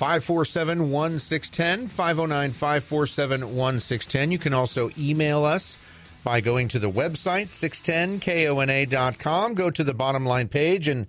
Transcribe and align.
547 0.00 0.90
1610, 0.90 1.88
509 1.88 2.52
547 2.52 3.54
1610. 3.54 4.30
You 4.30 4.38
can 4.38 4.54
also 4.54 4.88
email 4.96 5.44
us 5.44 5.76
by 6.24 6.40
going 6.40 6.68
to 6.68 6.78
the 6.78 6.90
website, 6.90 7.48
610kona.com. 7.48 9.52
Go 9.52 9.70
to 9.70 9.84
the 9.84 9.92
bottom 9.92 10.24
line 10.24 10.48
page 10.48 10.88
and 10.88 11.06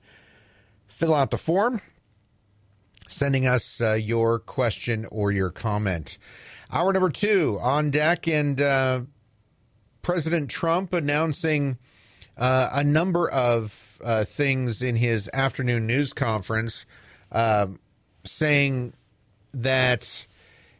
fill 0.87 1.15
out 1.15 1.31
the 1.31 1.37
form, 1.37 1.79
sending 3.07 3.47
us 3.47 3.79
uh, 3.79 3.93
your 3.93 4.39
question 4.39 5.07
or 5.09 5.31
your 5.31 5.51
comment. 5.51 6.17
Hour 6.69 6.91
number 6.91 7.09
two 7.09 7.59
on 7.61 7.91
deck, 7.91 8.27
and 8.27 8.59
uh, 8.59 9.03
President 10.01 10.49
Trump 10.49 10.91
announcing 10.91 11.77
uh, 12.37 12.71
a 12.73 12.83
number 12.83 13.31
of 13.31 14.01
uh, 14.03 14.25
things 14.25 14.81
in 14.81 14.97
his 14.97 15.29
afternoon 15.31 15.87
news 15.87 16.11
conference. 16.11 16.85
Um, 17.31 17.79
saying 18.23 18.93
that 19.53 20.27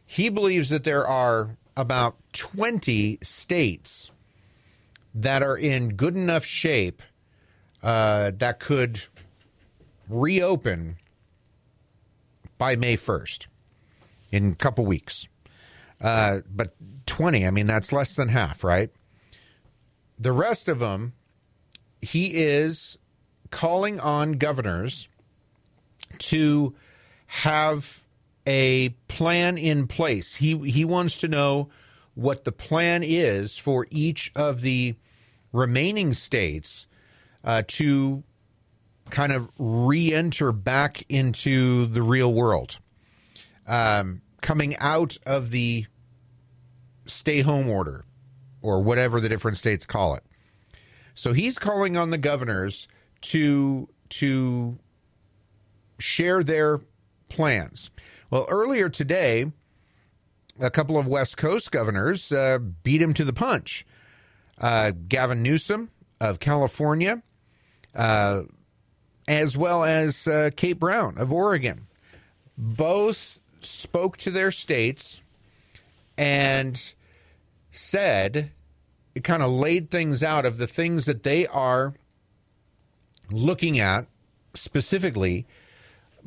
he 0.04 0.28
believes 0.28 0.70
that 0.70 0.84
there 0.84 1.06
are 1.06 1.56
about 1.76 2.16
20 2.32 3.18
states 3.22 4.10
that 5.14 5.42
are 5.42 5.56
in 5.56 5.94
good 5.94 6.14
enough 6.14 6.44
shape 6.44 7.02
uh, 7.82 8.32
that 8.36 8.60
could 8.60 9.02
reopen 10.08 10.96
by 12.58 12.76
May 12.76 12.96
1st 12.96 13.46
in 14.30 14.52
a 14.52 14.54
couple 14.54 14.84
weeks. 14.84 15.26
Uh, 16.00 16.40
but 16.48 16.74
20, 17.06 17.46
I 17.46 17.50
mean, 17.50 17.66
that's 17.66 17.92
less 17.92 18.14
than 18.14 18.28
half, 18.28 18.64
right? 18.64 18.90
The 20.18 20.32
rest 20.32 20.68
of 20.68 20.78
them, 20.78 21.14
he 22.00 22.34
is 22.34 22.98
calling 23.50 24.00
on 24.00 24.32
governors 24.32 25.08
to 26.18 26.74
have 27.32 28.04
a 28.46 28.90
plan 29.08 29.56
in 29.56 29.86
place. 29.86 30.36
He 30.36 30.54
he 30.70 30.84
wants 30.84 31.16
to 31.18 31.28
know 31.28 31.70
what 32.14 32.44
the 32.44 32.52
plan 32.52 33.02
is 33.02 33.56
for 33.56 33.86
each 33.90 34.30
of 34.36 34.60
the 34.60 34.96
remaining 35.50 36.12
states 36.12 36.86
uh, 37.42 37.62
to 37.68 38.22
kind 39.08 39.32
of 39.32 39.48
re-enter 39.58 40.52
back 40.52 41.04
into 41.08 41.86
the 41.86 42.02
real 42.02 42.34
world, 42.34 42.78
um, 43.66 44.20
coming 44.42 44.76
out 44.76 45.16
of 45.24 45.50
the 45.50 45.86
stay 47.06 47.40
home 47.40 47.70
order 47.70 48.04
or 48.60 48.82
whatever 48.82 49.20
the 49.20 49.28
different 49.30 49.56
states 49.56 49.86
call 49.86 50.14
it. 50.16 50.22
So 51.14 51.32
he's 51.32 51.58
calling 51.58 51.96
on 51.96 52.10
the 52.10 52.18
governors 52.18 52.88
to 53.22 53.88
to 54.10 54.78
share 55.98 56.44
their 56.44 56.80
plans. 57.32 57.90
Well, 58.30 58.46
earlier 58.48 58.88
today, 58.88 59.50
a 60.60 60.70
couple 60.70 60.98
of 60.98 61.08
West 61.08 61.36
Coast 61.36 61.70
governors 61.72 62.30
uh, 62.30 62.58
beat 62.58 63.02
him 63.02 63.14
to 63.14 63.24
the 63.24 63.32
punch. 63.32 63.84
Uh, 64.58 64.92
Gavin 65.08 65.42
Newsom 65.42 65.90
of 66.20 66.38
California, 66.38 67.22
uh, 67.94 68.42
as 69.26 69.56
well 69.56 69.82
as 69.84 70.28
uh, 70.28 70.50
Kate 70.54 70.78
Brown 70.78 71.18
of 71.18 71.32
Oregon, 71.32 71.86
both 72.56 73.40
spoke 73.62 74.16
to 74.18 74.30
their 74.30 74.52
states 74.52 75.20
and 76.16 76.94
said, 77.70 78.52
it 79.14 79.24
kind 79.24 79.42
of 79.42 79.50
laid 79.50 79.90
things 79.90 80.22
out 80.22 80.46
of 80.46 80.58
the 80.58 80.66
things 80.66 81.06
that 81.06 81.22
they 81.22 81.46
are 81.46 81.94
looking 83.30 83.78
at 83.80 84.06
specifically 84.54 85.46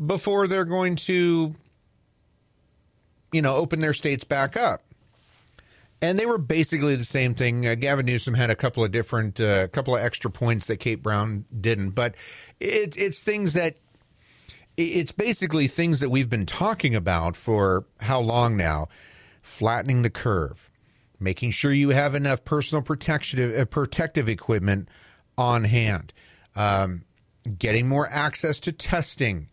before 0.04 0.48
they're 0.48 0.66
going 0.66 0.96
to, 0.96 1.54
you 3.32 3.42
know, 3.42 3.56
open 3.56 3.80
their 3.80 3.94
states 3.94 4.24
back 4.24 4.58
up. 4.58 4.82
And 6.02 6.20
they 6.20 6.26
were 6.26 6.38
basically 6.38 6.96
the 6.96 7.06
same 7.06 7.34
thing. 7.34 7.66
Uh, 7.66 7.76
Gavin 7.76 8.06
Newsom 8.06 8.34
had 8.34 8.50
a 8.50 8.56
couple 8.56 8.84
of 8.84 8.92
different, 8.92 9.40
a 9.40 9.64
uh, 9.64 9.68
couple 9.68 9.96
of 9.96 10.02
extra 10.02 10.30
points 10.30 10.66
that 10.68 10.78
Kate 10.78 11.02
Brown 11.02 11.46
didn't, 11.60 11.92
but 11.92 12.16
it, 12.60 12.96
it's 12.98 13.22
things 13.22 13.54
that 13.54 13.78
it's 14.78 15.12
basically 15.12 15.68
things 15.68 16.00
that 16.00 16.10
we've 16.10 16.30
been 16.30 16.46
talking 16.46 16.96
about 16.96 17.36
for 17.36 17.86
how 18.02 18.20
long 18.20 18.58
now? 18.58 18.88
Flattening 19.42 20.02
the 20.02 20.10
curve, 20.10 20.70
making 21.20 21.52
sure 21.52 21.72
you 21.72 21.90
have 21.90 22.16
enough 22.16 22.44
personal 22.44 22.82
protective 22.82 23.58
uh, 23.58 23.66
protective 23.66 24.28
equipment 24.28 24.90
on 25.38 25.64
hand, 25.66 26.12
um, 26.56 27.04
getting 27.58 27.88
more 27.88 28.10
access 28.10 28.60
to 28.62 28.72
testing, 28.72 29.48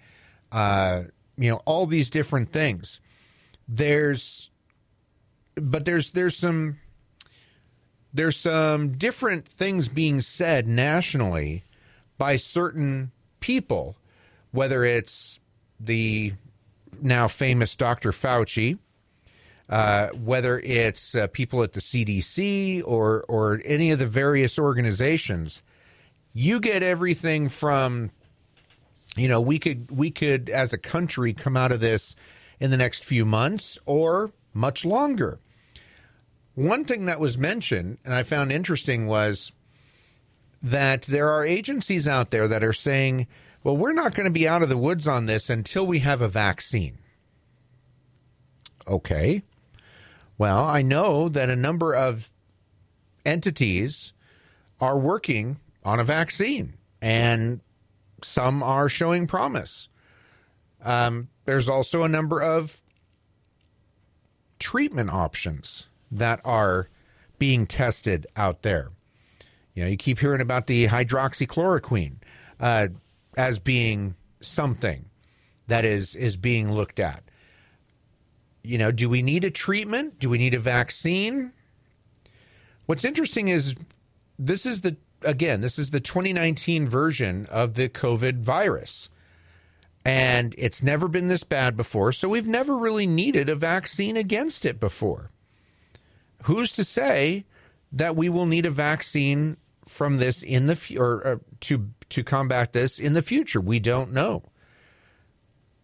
uh, 0.52 1.04
you 1.36 1.50
know, 1.50 1.62
all 1.64 1.86
these 1.86 2.10
different 2.10 2.52
things. 2.52 3.00
There's, 3.66 4.50
but 5.54 5.84
there's 5.84 6.10
there's 6.10 6.36
some 6.36 6.78
there's 8.12 8.36
some 8.36 8.92
different 8.92 9.48
things 9.48 9.88
being 9.88 10.20
said 10.20 10.66
nationally 10.66 11.64
by 12.18 12.36
certain 12.36 13.10
people, 13.40 13.96
whether 14.50 14.84
it's 14.84 15.40
the 15.80 16.34
now 17.00 17.26
famous 17.26 17.74
Dr. 17.74 18.12
Fauci, 18.12 18.78
uh, 19.68 20.08
whether 20.08 20.60
it's 20.60 21.14
uh, 21.14 21.26
people 21.28 21.62
at 21.62 21.72
the 21.72 21.80
CDC 21.80 22.82
or 22.84 23.24
or 23.28 23.62
any 23.64 23.90
of 23.90 23.98
the 23.98 24.06
various 24.06 24.58
organizations. 24.58 25.62
You 26.34 26.60
get 26.60 26.82
everything 26.82 27.48
from 27.48 28.10
you 29.16 29.28
know, 29.28 29.40
we 29.40 29.58
could 29.58 29.90
we 29.90 30.10
could 30.10 30.48
as 30.48 30.72
a 30.72 30.78
country 30.78 31.32
come 31.32 31.56
out 31.56 31.72
of 31.72 31.80
this 31.80 32.16
in 32.60 32.70
the 32.70 32.76
next 32.76 33.04
few 33.04 33.24
months 33.24 33.78
or 33.86 34.32
much 34.54 34.84
longer. 34.84 35.38
One 36.54 36.84
thing 36.84 37.06
that 37.06 37.20
was 37.20 37.36
mentioned 37.36 37.98
and 38.04 38.14
I 38.14 38.22
found 38.22 38.52
interesting 38.52 39.06
was 39.06 39.52
that 40.62 41.02
there 41.02 41.28
are 41.30 41.44
agencies 41.44 42.06
out 42.06 42.30
there 42.30 42.46
that 42.46 42.62
are 42.62 42.72
saying, 42.72 43.26
well, 43.64 43.76
we're 43.76 43.92
not 43.92 44.14
going 44.14 44.24
to 44.24 44.30
be 44.30 44.46
out 44.46 44.62
of 44.62 44.68
the 44.68 44.76
woods 44.76 45.08
on 45.08 45.26
this 45.26 45.50
until 45.50 45.86
we 45.86 45.98
have 46.00 46.20
a 46.20 46.28
vaccine. 46.28 46.98
Okay. 48.86 49.42
Well, 50.38 50.64
I 50.64 50.82
know 50.82 51.28
that 51.28 51.50
a 51.50 51.56
number 51.56 51.94
of 51.94 52.30
entities 53.24 54.12
are 54.80 54.98
working 54.98 55.58
on 55.84 56.00
a 56.00 56.04
vaccine 56.04 56.74
and 57.00 57.60
some 58.24 58.62
are 58.62 58.88
showing 58.88 59.26
promise. 59.26 59.88
Um, 60.82 61.28
there's 61.44 61.68
also 61.68 62.02
a 62.02 62.08
number 62.08 62.40
of 62.40 62.82
treatment 64.58 65.10
options 65.10 65.86
that 66.10 66.40
are 66.44 66.88
being 67.38 67.66
tested 67.66 68.26
out 68.36 68.62
there. 68.62 68.90
You 69.74 69.84
know, 69.84 69.88
you 69.88 69.96
keep 69.96 70.18
hearing 70.18 70.40
about 70.40 70.66
the 70.66 70.88
hydroxychloroquine 70.88 72.16
uh, 72.60 72.88
as 73.36 73.58
being 73.58 74.14
something 74.40 75.06
that 75.66 75.84
is 75.84 76.14
is 76.14 76.36
being 76.36 76.70
looked 76.70 77.00
at. 77.00 77.24
You 78.62 78.78
know, 78.78 78.92
do 78.92 79.08
we 79.08 79.22
need 79.22 79.44
a 79.44 79.50
treatment? 79.50 80.18
Do 80.18 80.28
we 80.28 80.38
need 80.38 80.54
a 80.54 80.58
vaccine? 80.58 81.52
What's 82.86 83.04
interesting 83.04 83.48
is 83.48 83.74
this 84.38 84.66
is 84.66 84.82
the 84.82 84.96
again, 85.24 85.60
this 85.60 85.78
is 85.78 85.90
the 85.90 86.00
2019 86.00 86.88
version 86.88 87.46
of 87.50 87.74
the 87.74 87.88
COVID 87.88 88.40
virus. 88.40 89.08
And 90.04 90.54
it's 90.58 90.82
never 90.82 91.06
been 91.06 91.28
this 91.28 91.44
bad 91.44 91.76
before, 91.76 92.12
so 92.12 92.28
we've 92.28 92.48
never 92.48 92.76
really 92.76 93.06
needed 93.06 93.48
a 93.48 93.54
vaccine 93.54 94.16
against 94.16 94.64
it 94.64 94.80
before. 94.80 95.28
Who's 96.44 96.72
to 96.72 96.84
say 96.84 97.44
that 97.92 98.16
we 98.16 98.28
will 98.28 98.46
need 98.46 98.66
a 98.66 98.70
vaccine 98.70 99.58
from 99.86 100.16
this 100.16 100.42
in 100.42 100.66
the 100.66 100.96
or, 100.98 101.24
or 101.24 101.40
to 101.60 101.90
to 102.08 102.24
combat 102.24 102.72
this 102.72 102.98
in 102.98 103.12
the 103.12 103.22
future? 103.22 103.60
We 103.60 103.78
don't 103.78 104.12
know. 104.12 104.42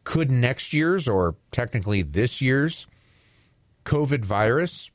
Could 0.03 0.33
next 0.33 0.73
year's 0.73 1.07
or 1.07 1.37
technically 1.53 2.03
this 2.03 2.41
year's 2.41 2.89
COVID 3.85 4.25
virus 4.25 4.91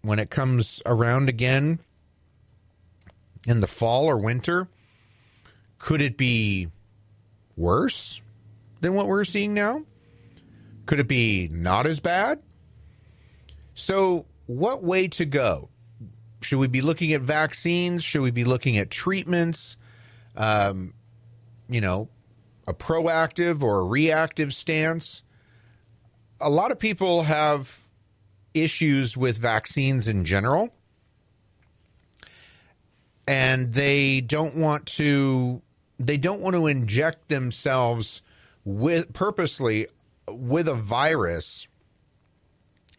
when 0.00 0.18
it 0.18 0.30
comes 0.30 0.80
around 0.86 1.28
again 1.28 1.80
in 3.46 3.60
the 3.60 3.66
fall 3.66 4.06
or 4.06 4.18
winter, 4.18 4.68
could 5.78 6.02
it 6.02 6.16
be 6.16 6.68
worse 7.56 8.20
than 8.80 8.94
what 8.94 9.06
we're 9.06 9.24
seeing 9.24 9.54
now? 9.54 9.82
Could 10.86 11.00
it 11.00 11.08
be 11.08 11.48
not 11.50 11.86
as 11.86 12.00
bad? 12.00 12.40
So, 13.74 14.26
what 14.46 14.82
way 14.82 15.08
to 15.08 15.24
go? 15.24 15.68
Should 16.40 16.58
we 16.58 16.68
be 16.68 16.80
looking 16.80 17.12
at 17.12 17.22
vaccines? 17.22 18.04
Should 18.04 18.22
we 18.22 18.30
be 18.30 18.44
looking 18.44 18.78
at 18.78 18.90
treatments? 18.90 19.76
Um, 20.36 20.94
you 21.68 21.80
know, 21.80 22.08
a 22.68 22.74
proactive 22.74 23.62
or 23.62 23.80
a 23.80 23.84
reactive 23.84 24.54
stance? 24.54 25.22
A 26.40 26.50
lot 26.50 26.70
of 26.70 26.78
people 26.78 27.24
have 27.24 27.80
issues 28.54 29.16
with 29.16 29.36
vaccines 29.38 30.08
in 30.08 30.24
general, 30.24 30.70
and 33.26 33.72
they 33.72 34.20
don't 34.20 34.56
want 34.56 34.86
to 34.86 35.62
they 35.98 36.16
don't 36.16 36.40
want 36.40 36.54
to 36.54 36.66
inject 36.66 37.28
themselves 37.28 38.22
with 38.64 39.12
purposely 39.12 39.86
with 40.28 40.68
a 40.68 40.74
virus 40.74 41.68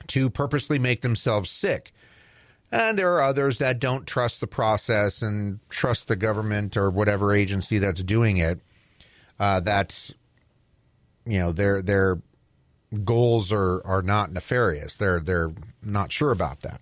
to 0.08 0.30
purposely 0.30 0.80
make 0.80 1.02
themselves 1.02 1.52
sick. 1.52 1.94
And 2.72 2.98
there 2.98 3.14
are 3.16 3.22
others 3.22 3.60
that 3.60 3.80
don't 3.80 4.06
trust 4.06 4.42
the 4.42 4.48
process 4.48 5.22
and 5.22 5.60
trust 5.70 6.08
the 6.08 6.16
government 6.16 6.76
or 6.76 6.90
whatever 6.90 7.34
agency 7.34 7.78
that's 7.78 8.04
doing 8.04 8.38
it. 8.38 8.60
Uh, 9.40 9.60
that's 9.60 10.14
you 11.26 11.40
know 11.40 11.52
their 11.52 11.82
their 11.82 12.20
goals 13.04 13.52
are 13.54 13.86
are 13.86 14.02
not 14.02 14.32
nefarious. 14.32 14.96
They're 14.96 15.20
they're 15.20 15.54
not 15.82 16.12
sure 16.12 16.32
about 16.32 16.62
that. 16.62 16.82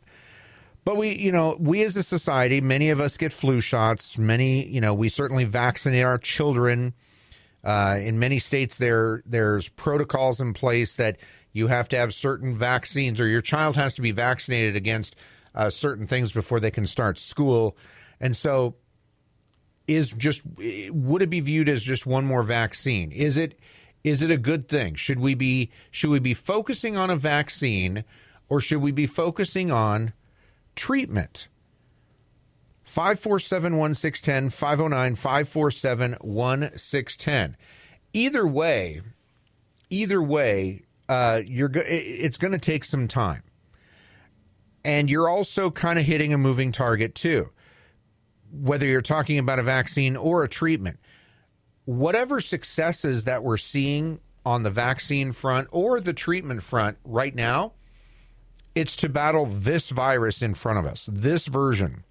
But 0.86 0.98
we, 0.98 1.18
you 1.18 1.32
know, 1.32 1.58
we 1.60 1.82
as 1.84 1.98
a 1.98 2.04
society, 2.04 2.62
many 2.62 2.92
of 2.92 3.00
us 3.00 3.18
get 3.18 3.34
flu 3.34 3.60
shots. 3.60 4.20
Many, 4.20 4.68
you 4.68 4.80
know, 4.80 4.94
we 4.94 5.10
certainly 5.10 5.44
vaccinate 5.44 6.06
our 6.06 6.20
children. 6.20 6.94
Uh, 7.64 7.98
in 8.00 8.20
many 8.20 8.38
states, 8.38 8.78
there 8.78 9.24
there's 9.26 9.68
protocols 9.68 10.40
in 10.40 10.54
place 10.54 10.96
that 10.98 11.18
you 11.52 11.68
have 11.68 11.90
to 11.90 11.98
have 11.98 12.14
certain 12.14 12.56
vaccines, 12.56 13.20
or 13.20 13.26
your 13.26 13.42
child 13.42 13.76
has 13.76 13.96
to 13.96 14.04
be 14.04 14.12
vaccinated 14.12 14.76
against 14.76 15.16
uh, 15.56 15.72
certain 15.72 16.06
things 16.06 16.32
before 16.32 16.60
they 16.60 16.70
can 16.70 16.86
start 16.86 17.18
school. 17.18 17.76
And 18.20 18.38
so, 18.38 18.76
is 19.88 20.12
just 20.12 20.44
would 20.92 21.24
it 21.24 21.32
be 21.32 21.40
viewed 21.40 21.68
as 21.68 21.82
just 21.82 22.06
one 22.06 22.26
more 22.26 22.44
vaccine? 22.44 23.12
Is 23.12 23.38
it 23.38 23.58
is 24.04 24.22
it 24.22 24.30
a 24.30 24.38
good 24.38 24.70
thing? 24.70 24.94
Should 24.94 25.20
we 25.20 25.34
be 25.34 25.72
should 25.90 26.12
we 26.12 26.20
be 26.20 26.36
focusing 26.36 26.96
on 26.96 27.10
a 27.10 27.16
vaccine, 27.16 28.04
or 28.50 28.62
should 28.62 28.84
we 28.84 28.92
be 28.92 29.08
focusing 29.08 29.72
on 29.72 30.14
treatment. 30.76 31.48
547 32.84 33.78
1610, 33.78 34.50
509 34.52 35.16
547 35.16 36.18
1610. 36.22 37.58
Either 38.14 38.48
way, 38.48 39.02
either 39.90 40.22
way, 40.22 40.84
uh, 41.10 41.42
you're 41.46 41.70
go- 41.70 41.84
it's 41.86 42.38
going 42.38 42.54
to 42.54 42.60
take 42.60 42.84
some 42.84 43.08
time. 43.08 43.44
And 44.84 45.10
you're 45.10 45.28
also 45.28 45.72
kind 45.72 45.98
of 45.98 46.06
hitting 46.06 46.32
a 46.34 46.38
moving 46.38 46.72
target 46.72 47.16
too. 47.16 47.50
Whether 48.52 48.86
you're 48.86 49.02
talking 49.02 49.40
about 49.40 49.60
a 49.60 49.64
vaccine 49.64 50.16
or 50.16 50.44
a 50.44 50.50
treatment, 50.50 51.00
whatever 51.86 52.40
successes 52.40 53.24
that 53.26 53.44
we're 53.44 53.58
seeing 53.58 54.20
on 54.46 54.64
the 54.64 54.70
vaccine 54.70 55.32
front 55.32 55.68
or 55.72 56.00
the 56.00 56.14
treatment 56.14 56.62
front 56.62 56.98
right 57.04 57.34
now, 57.34 57.74
it's 58.76 58.96
to 58.98 59.10
battle 59.10 59.46
this 59.46 59.90
virus 59.90 60.42
in 60.42 60.54
front 60.54 60.80
of 60.80 60.86
us, 60.86 61.10
this 61.12 61.48
version. 61.48 62.04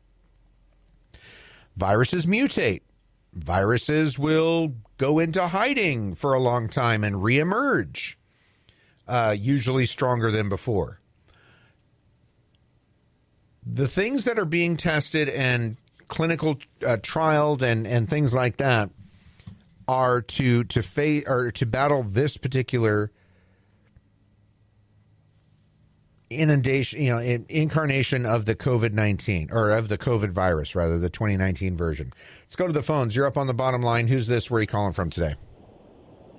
Viruses 1.77 2.27
mutate. 2.27 2.81
Viruses 3.35 4.19
will 4.19 4.75
go 4.97 5.19
into 5.19 5.49
hiding 5.49 6.15
for 6.15 6.35
a 6.35 6.41
long 6.41 6.69
time 6.69 7.05
and 7.05 7.17
reemerge, 7.17 8.15
uh, 9.07 9.35
usually 9.39 9.87
stronger 9.87 10.31
than 10.31 10.49
before. 10.49 11.01
The 13.67 13.89
things 13.89 14.25
that 14.25 14.39
are 14.39 14.45
being 14.45 14.77
tested 14.77 15.29
and 15.29 15.77
clinical 16.09 16.59
uh, 16.87 16.99
trialed 16.99 17.63
and, 17.63 17.87
and 17.87 18.09
things 18.09 18.33
like 18.33 18.59
that 18.59 18.91
are 19.89 20.23
to 20.23 20.65
to 20.65 20.83
face 20.83 21.25
or 21.27 21.51
to 21.51 21.67
battle 21.67 22.03
this 22.03 22.37
particular 22.37 23.11
inundation, 26.35 27.03
you 27.03 27.11
know, 27.11 27.19
incarnation 27.49 28.27
of 28.27 28.45
the 28.45 28.55
COVID 28.55 28.93
19 28.93 29.51
or 29.53 29.71
of 29.71 29.89
the 29.89 29.99
COVID 29.99 30.31
virus, 30.31 30.75
rather, 30.75 30.99
the 30.99 31.11
2019 31.11 31.77
version. 31.77 32.13
Let's 32.45 32.57
go 32.57 32.67
to 32.67 32.73
the 32.73 32.83
phones. 32.83 33.17
You're 33.17 33.27
up 33.27 33.37
on 33.37 33.47
the 33.47 33.55
bottom 33.55 33.83
line. 33.83 34.09
Who's 34.09 34.27
this? 34.27 34.51
Where 34.51 34.59
are 34.59 34.61
you 34.63 34.67
calling 34.67 34.93
from 34.93 35.11
today? 35.11 35.35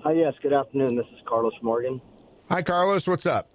Hi, 0.04 0.12
yes. 0.14 0.34
Good 0.42 0.54
afternoon. 0.54 0.96
This 0.96 1.08
is 1.14 1.20
Carlos 1.28 1.54
Morgan. 1.62 2.00
Hi, 2.50 2.62
Carlos. 2.62 3.08
What's 3.08 3.26
up? 3.26 3.50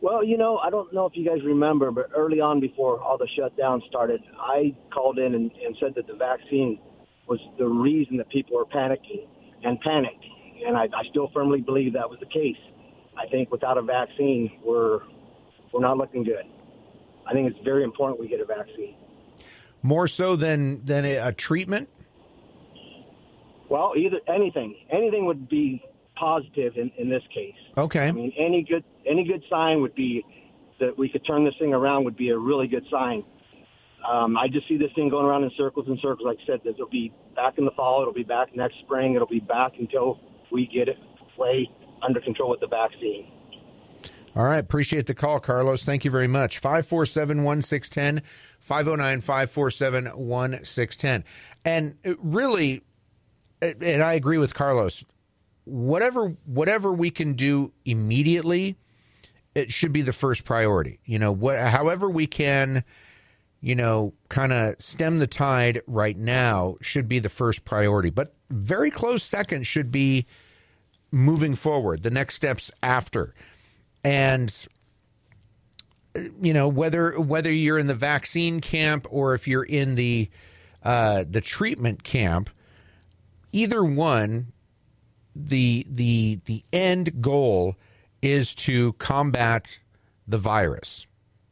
Well, 0.00 0.22
you 0.22 0.36
know, 0.36 0.58
I 0.58 0.68
don't 0.68 0.92
know 0.92 1.06
if 1.06 1.16
you 1.16 1.24
guys 1.24 1.38
remember, 1.44 1.90
but 1.90 2.10
early 2.14 2.40
on 2.40 2.60
before 2.60 3.00
all 3.00 3.16
the 3.16 3.28
shutdown 3.38 3.80
started, 3.88 4.20
I 4.38 4.74
called 4.92 5.18
in 5.18 5.34
and, 5.34 5.50
and 5.64 5.76
said 5.80 5.94
that 5.94 6.06
the 6.06 6.14
vaccine 6.14 6.78
was 7.26 7.38
the 7.58 7.66
reason 7.66 8.18
that 8.18 8.28
people 8.28 8.56
were 8.56 8.66
panicking 8.66 9.26
and 9.62 9.80
panicked. 9.80 10.24
And 10.66 10.76
I, 10.76 10.84
I 10.84 11.08
still 11.08 11.30
firmly 11.32 11.60
believe 11.60 11.94
that 11.94 12.10
was 12.10 12.18
the 12.20 12.26
case. 12.26 12.56
I 13.16 13.26
think 13.28 13.50
without 13.50 13.78
a 13.78 13.82
vaccine, 13.82 14.50
we're 14.62 15.00
we're 15.74 15.80
not 15.80 15.98
looking 15.98 16.22
good. 16.22 16.44
I 17.26 17.32
think 17.32 17.50
it's 17.50 17.64
very 17.64 17.82
important 17.82 18.20
we 18.20 18.28
get 18.28 18.40
a 18.40 18.44
vaccine. 18.44 18.94
More 19.82 20.06
so 20.06 20.36
than 20.36 20.84
than 20.84 21.04
a, 21.04 21.32
treatment. 21.32 21.88
Well, 23.68 23.92
either 23.96 24.20
anything, 24.28 24.76
anything 24.90 25.26
would 25.26 25.48
be 25.48 25.82
positive 26.16 26.76
in, 26.76 26.92
in 26.96 27.10
this 27.10 27.22
case. 27.34 27.56
Okay. 27.76 28.06
I 28.06 28.12
mean, 28.12 28.32
any 28.38 28.62
good 28.62 28.84
any 29.04 29.24
good 29.24 29.42
sign 29.50 29.80
would 29.80 29.94
be 29.94 30.24
that 30.78 30.96
we 30.96 31.08
could 31.08 31.26
turn 31.26 31.44
this 31.44 31.54
thing 31.58 31.74
around 31.74 32.04
would 32.04 32.16
be 32.16 32.30
a 32.30 32.38
really 32.38 32.68
good 32.68 32.84
sign. 32.90 33.24
Um, 34.08 34.36
I 34.36 34.48
just 34.48 34.68
see 34.68 34.76
this 34.76 34.92
thing 34.94 35.08
going 35.08 35.26
around 35.26 35.44
in 35.44 35.50
circles 35.56 35.86
and 35.88 35.98
circles. 36.00 36.26
Like 36.26 36.38
I 36.44 36.46
said, 36.46 36.60
it'll 36.64 36.88
be 36.88 37.12
back 37.34 37.58
in 37.58 37.64
the 37.64 37.70
fall. 37.72 38.02
It'll 38.02 38.14
be 38.14 38.22
back 38.22 38.54
next 38.54 38.78
spring. 38.84 39.14
It'll 39.14 39.26
be 39.26 39.40
back 39.40 39.72
until 39.78 40.20
we 40.52 40.66
get 40.66 40.88
it 40.88 40.98
way 41.36 41.68
under 42.02 42.20
control 42.20 42.50
with 42.50 42.60
the 42.60 42.68
vaccine. 42.68 43.33
All 44.36 44.44
right. 44.44 44.58
Appreciate 44.58 45.06
the 45.06 45.14
call, 45.14 45.38
Carlos. 45.38 45.84
Thank 45.84 46.04
you 46.04 46.10
very 46.10 46.26
much. 46.26 46.58
547 46.58 47.44
1610, 47.44 48.22
509 48.58 49.20
547 49.20 50.04
1610. 50.06 51.24
And 51.64 51.96
really, 52.18 52.82
and 53.62 54.02
I 54.02 54.14
agree 54.14 54.38
with 54.38 54.54
Carlos, 54.54 55.04
whatever 55.64 56.36
whatever 56.44 56.92
we 56.92 57.10
can 57.10 57.34
do 57.34 57.72
immediately, 57.84 58.76
it 59.54 59.70
should 59.70 59.92
be 59.92 60.02
the 60.02 60.12
first 60.12 60.44
priority. 60.44 60.98
You 61.04 61.20
know, 61.20 61.34
however 61.34 62.10
we 62.10 62.26
can, 62.26 62.82
you 63.60 63.76
know, 63.76 64.14
kind 64.28 64.52
of 64.52 64.82
stem 64.82 65.20
the 65.20 65.28
tide 65.28 65.80
right 65.86 66.18
now 66.18 66.76
should 66.80 67.08
be 67.08 67.20
the 67.20 67.28
first 67.28 67.64
priority. 67.64 68.10
But 68.10 68.34
very 68.50 68.90
close 68.90 69.22
second 69.22 69.64
should 69.66 69.92
be 69.92 70.26
moving 71.12 71.54
forward, 71.54 72.02
the 72.02 72.10
next 72.10 72.34
steps 72.34 72.72
after 72.82 73.32
and 74.04 74.54
you 76.40 76.52
know 76.52 76.68
whether 76.68 77.18
whether 77.18 77.50
you're 77.50 77.78
in 77.78 77.86
the 77.86 77.94
vaccine 77.94 78.60
camp 78.60 79.06
or 79.10 79.34
if 79.34 79.48
you're 79.48 79.64
in 79.64 79.96
the 79.96 80.30
uh, 80.82 81.24
the 81.28 81.40
treatment 81.40 82.04
camp, 82.04 82.50
either 83.52 83.82
one, 83.82 84.52
the 85.34 85.86
the 85.88 86.40
the 86.44 86.62
end 86.72 87.20
goal 87.22 87.76
is 88.22 88.54
to 88.54 88.92
combat 88.94 89.78
the 90.28 90.38
virus. 90.38 91.06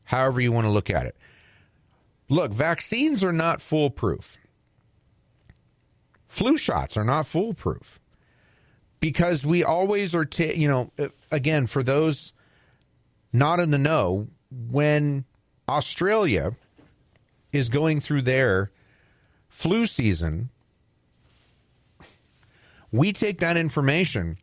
However 0.05 0.41
you 0.41 0.53
want 0.53 0.67
to 0.67 0.71
look 0.71 0.91
at 0.91 1.07
it. 1.07 1.17
Look, 2.29 2.53
vaccines 2.53 3.25
are 3.25 3.33
not 3.33 3.61
foolproof. 3.61 4.39
Flu 6.29 6.57
shots 6.57 6.97
are 6.97 7.05
not 7.05 7.27
foolproof 7.27 8.01
because 9.01 9.45
we 9.45 9.65
always 9.65 10.15
are. 10.15 10.25
Ta- 10.25 10.55
you 10.55 10.69
know, 10.69 10.93
again 11.31 11.67
for 11.67 11.83
those 11.83 12.33
not 13.33 13.61
in 13.61 13.71
the 13.71 13.79
know 13.79 14.29
when 14.51 15.25
Australia 15.69 16.53
is 17.53 17.69
going 17.69 18.01
through 18.01 18.23
their 18.23 18.71
flu 19.49 19.87
season. 19.87 20.51
We 22.91 23.13
take 23.13 23.39
that 23.41 23.57
information 23.57 24.39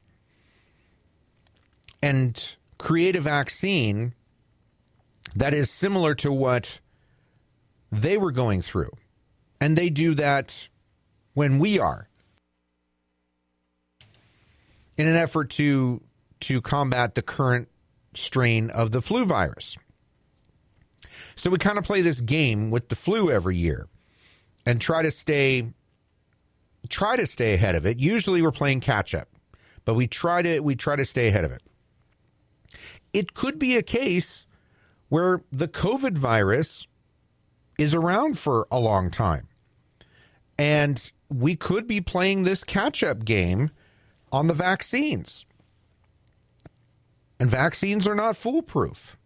and 2.01 2.55
create 2.77 3.15
a 3.15 3.21
vaccine 3.21 4.13
that 5.35 5.53
is 5.53 5.69
similar 5.69 6.15
to 6.15 6.31
what 6.31 6.79
they 7.91 8.17
were 8.17 8.31
going 8.31 8.61
through. 8.61 8.91
And 9.61 9.77
they 9.77 9.89
do 9.89 10.15
that 10.15 10.69
when 11.33 11.59
we 11.59 11.79
are 11.79 12.07
in 14.97 15.07
an 15.07 15.15
effort 15.15 15.49
to 15.51 16.01
to 16.41 16.61
combat 16.61 17.15
the 17.15 17.21
current 17.21 17.67
strain 18.13 18.69
of 18.69 18.91
the 18.91 19.01
flu 19.01 19.25
virus. 19.25 19.77
So 21.35 21.49
we 21.49 21.57
kind 21.57 21.77
of 21.77 21.83
play 21.83 22.01
this 22.01 22.21
game 22.21 22.71
with 22.71 22.89
the 22.89 22.95
flu 22.95 23.31
every 23.31 23.57
year 23.57 23.87
and 24.65 24.81
try 24.81 25.01
to 25.01 25.11
stay 25.11 25.71
try 26.89 27.15
to 27.15 27.27
stay 27.27 27.53
ahead 27.53 27.75
of 27.75 27.85
it. 27.85 27.99
Usually 27.99 28.41
we're 28.41 28.51
playing 28.51 28.79
catch 28.81 29.13
up, 29.13 29.29
but 29.85 29.93
we 29.93 30.07
try 30.07 30.41
to 30.41 30.59
we 30.61 30.75
try 30.75 30.95
to 30.95 31.05
stay 31.05 31.27
ahead 31.27 31.45
of 31.45 31.51
it. 31.51 31.61
it 33.13 33.33
could 33.33 33.57
be 33.59 33.75
a 33.75 33.83
case 33.83 34.45
where 35.09 35.41
the 35.51 35.67
COVID 35.67 36.17
virus 36.17 36.87
is 37.77 37.95
around 37.95 38.37
for 38.37 38.67
a 38.71 38.79
long 38.79 39.09
time. 39.09 39.47
And 40.57 41.11
we 41.29 41.55
could 41.55 41.87
be 41.87 42.01
playing 42.01 42.43
this 42.43 42.63
catch 42.63 43.03
up 43.03 43.23
game 43.25 43.71
on 44.31 44.47
the 44.47 44.53
vaccines. 44.53 45.45
And 47.39 47.49
vaccines 47.49 48.05
are 48.07 48.15
not 48.15 48.35
foolproof. 48.35 49.17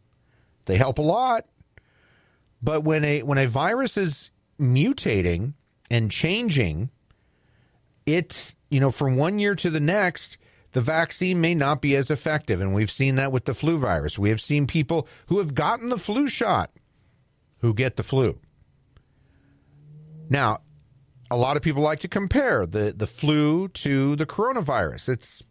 They 0.65 0.77
help 0.77 0.98
a 0.98 1.03
lot. 1.03 1.46
But 2.62 2.84
when 2.84 3.03
a 3.03 3.24
when 3.24 3.38
a 3.38 3.48
virus 3.48 3.98
is 3.98 4.32
mutating 4.60 5.53
and 5.89 6.10
changing, 6.10 6.91
it, 8.05 8.55
you 8.70 8.79
know, 8.79 8.91
from 8.91 9.17
one 9.17 9.39
year 9.39 9.55
to 9.55 9.70
the 9.70 9.79
next, 9.79 10.38
the 10.72 10.82
vaccine 10.82 11.41
may 11.41 11.55
not 11.55 11.82
be 11.82 11.96
as 11.96 12.10
effective. 12.10 12.62
And 12.62 12.74
we've 12.74 12.91
seen 12.91 13.15
that 13.15 13.32
with 13.32 13.46
the 13.46 13.53
flu 13.53 13.77
virus. 13.77 14.17
We 14.17 14.29
have 14.29 14.41
seen 14.41 14.67
people 14.67 15.08
who 15.27 15.39
have 15.39 15.53
gotten 15.53 15.89
the 15.89 15.98
flu 15.98 16.29
shot 16.29 16.72
who 17.60 17.74
get 17.74 17.96
the 17.96 18.03
flu. 18.03 18.39
Now, 20.29 20.62
a 21.29 21.38
lot 21.38 21.58
of 21.58 21.63
people 21.63 21.82
like 21.82 22.00
to 22.01 22.08
compare 22.08 22.65
the, 22.65 22.93
the 22.96 23.08
flu 23.08 23.67
to 23.70 24.15
the 24.15 24.25
coronavirus. 24.25 25.10
It's 25.10 25.43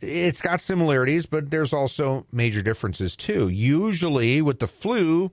it's 0.00 0.40
got 0.40 0.60
similarities, 0.60 1.26
but 1.26 1.50
there's 1.50 1.72
also 1.72 2.26
major 2.32 2.62
differences 2.62 3.16
too. 3.16 3.48
Usually 3.48 4.42
with 4.42 4.58
the 4.58 4.66
flu, 4.66 5.32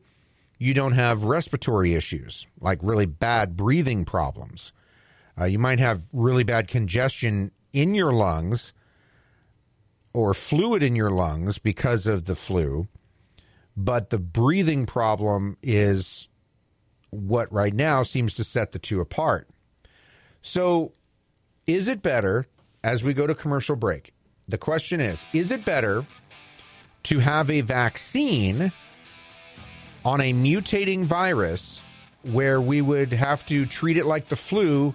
you 0.57 0.73
don't 0.73 0.93
have 0.93 1.23
respiratory 1.25 1.93
issues 1.95 2.47
like 2.59 2.79
really 2.81 3.05
bad 3.05 3.57
breathing 3.57 4.05
problems. 4.05 4.71
Uh, 5.39 5.45
you 5.45 5.59
might 5.59 5.79
have 5.79 6.03
really 6.13 6.43
bad 6.43 6.67
congestion 6.67 7.51
in 7.73 7.95
your 7.95 8.13
lungs 8.13 8.71
or 10.13 10.33
fluid 10.33 10.83
in 10.83 10.95
your 10.95 11.09
lungs 11.09 11.57
because 11.57 12.05
of 12.05 12.25
the 12.25 12.35
flu, 12.35 12.87
but 13.75 14.11
the 14.11 14.19
breathing 14.19 14.85
problem 14.85 15.57
is 15.63 16.29
what 17.09 17.51
right 17.51 17.73
now 17.73 18.03
seems 18.03 18.33
to 18.35 18.43
set 18.43 18.71
the 18.71 18.79
two 18.79 19.01
apart. 19.01 19.49
So, 20.41 20.93
is 21.65 21.87
it 21.87 22.01
better 22.01 22.45
as 22.83 23.03
we 23.03 23.13
go 23.13 23.25
to 23.25 23.33
commercial 23.33 23.75
break? 23.75 24.13
The 24.47 24.57
question 24.57 24.99
is 24.99 25.25
Is 25.33 25.51
it 25.51 25.65
better 25.65 26.05
to 27.03 27.19
have 27.19 27.49
a 27.49 27.61
vaccine 27.61 28.71
on 30.05 30.21
a 30.21 30.33
mutating 30.33 31.05
virus 31.05 31.81
where 32.23 32.59
we 32.59 32.81
would 32.81 33.11
have 33.11 33.45
to 33.45 33.65
treat 33.65 33.97
it 33.97 34.05
like 34.05 34.29
the 34.29 34.35
flu 34.35 34.93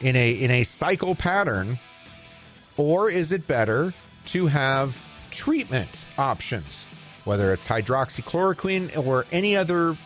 in 0.00 0.16
a 0.16 0.30
in 0.30 0.50
a 0.50 0.64
cycle 0.64 1.14
pattern 1.14 1.78
or 2.76 3.10
is 3.10 3.32
it 3.32 3.46
better 3.46 3.92
to 4.24 4.46
have 4.46 5.04
treatment 5.30 6.06
options 6.16 6.86
whether 7.24 7.52
it's 7.52 7.68
hydroxychloroquine 7.68 8.96
or 9.06 9.26
any 9.30 9.56
other 9.56 9.96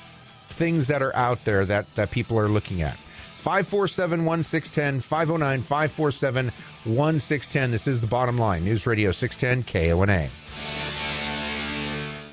things 0.51 0.89
that 0.89 1.03
are 1.03 1.15
out 1.15 1.45
there 1.45 1.65
that 1.65 1.87
that 1.95 2.11
people 2.11 2.39
are 2.39 2.49
looking 2.49 2.83
at? 2.83 2.99
547 3.39 4.25
1610 4.25 5.01
509 5.01 5.63
547 5.63 6.53
1610 6.85 7.71
this 7.71 7.87
is 7.87 8.01
the 8.01 8.07
bottom 8.07 8.37
line 8.37 8.63
news 8.65 8.87
radio 8.87 9.11
610 9.11 9.65
KONA 9.65 10.29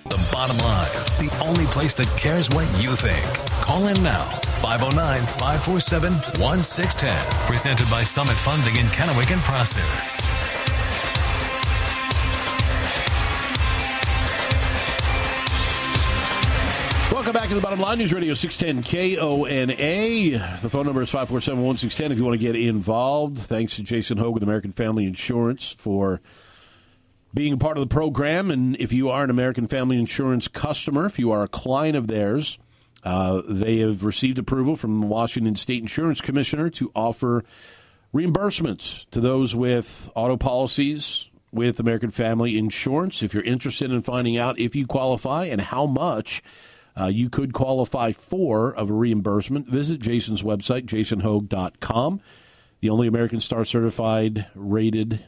The 0.09 0.29
bottom 0.33 0.57
line, 0.57 0.91
the 1.19 1.31
only 1.41 1.65
place 1.67 1.93
that 1.95 2.07
cares 2.19 2.49
what 2.49 2.67
you 2.83 2.95
think. 2.95 3.23
Call 3.63 3.87
in 3.87 4.03
now, 4.03 4.25
509 4.59 5.21
547 5.39 6.13
1610. 6.41 7.47
Presented 7.47 7.89
by 7.89 8.03
Summit 8.03 8.35
Funding 8.35 8.75
in 8.75 8.87
Kennewick 8.87 9.31
and 9.31 9.41
Prosser. 9.41 10.20
Welcome 17.21 17.39
back 17.39 17.49
to 17.49 17.55
the 17.55 17.61
bottom 17.61 17.79
line. 17.79 17.99
News 17.99 18.11
Radio 18.11 18.33
610 18.33 18.81
KONA. 18.81 20.57
The 20.63 20.69
phone 20.71 20.87
number 20.87 21.03
is 21.03 21.09
547 21.11 21.63
1610 21.63 22.11
if 22.11 22.17
you 22.17 22.25
want 22.25 22.33
to 22.33 22.43
get 22.43 22.55
involved. 22.55 23.37
Thanks 23.37 23.75
to 23.75 23.83
Jason 23.83 24.17
Hogue 24.17 24.33
with 24.33 24.41
American 24.41 24.71
Family 24.71 25.05
Insurance 25.05 25.75
for 25.77 26.19
being 27.31 27.53
a 27.53 27.57
part 27.57 27.77
of 27.77 27.87
the 27.87 27.93
program. 27.93 28.49
And 28.49 28.75
if 28.77 28.91
you 28.91 29.11
are 29.11 29.23
an 29.23 29.29
American 29.29 29.67
Family 29.67 29.99
Insurance 29.99 30.47
customer, 30.47 31.05
if 31.05 31.19
you 31.19 31.31
are 31.31 31.43
a 31.43 31.47
client 31.47 31.95
of 31.95 32.07
theirs, 32.07 32.57
uh, 33.03 33.43
they 33.47 33.77
have 33.77 34.03
received 34.03 34.39
approval 34.39 34.75
from 34.75 35.01
the 35.01 35.05
Washington 35.05 35.55
State 35.55 35.83
Insurance 35.83 36.21
Commissioner 36.21 36.71
to 36.71 36.91
offer 36.95 37.45
reimbursements 38.15 39.05
to 39.11 39.21
those 39.21 39.55
with 39.55 40.09
auto 40.15 40.37
policies 40.37 41.29
with 41.51 41.79
American 41.79 42.09
Family 42.09 42.57
Insurance. 42.57 43.21
If 43.21 43.35
you're 43.35 43.43
interested 43.43 43.91
in 43.91 44.01
finding 44.01 44.37
out 44.37 44.57
if 44.57 44.75
you 44.75 44.87
qualify 44.87 45.45
and 45.45 45.61
how 45.61 45.85
much 45.85 46.41
uh, 46.99 47.05
you 47.05 47.29
could 47.29 47.53
qualify 47.53 48.11
for 48.11 48.73
of 48.73 48.89
a 48.89 48.93
reimbursement, 48.93 49.67
visit 49.67 49.99
Jason's 49.99 50.43
website, 50.43 50.85
jasonhogue.com. 50.85 52.21
The 52.81 52.89
only 52.89 53.07
American 53.07 53.39
Star 53.39 53.63
certified 53.63 54.47
rated 54.55 55.23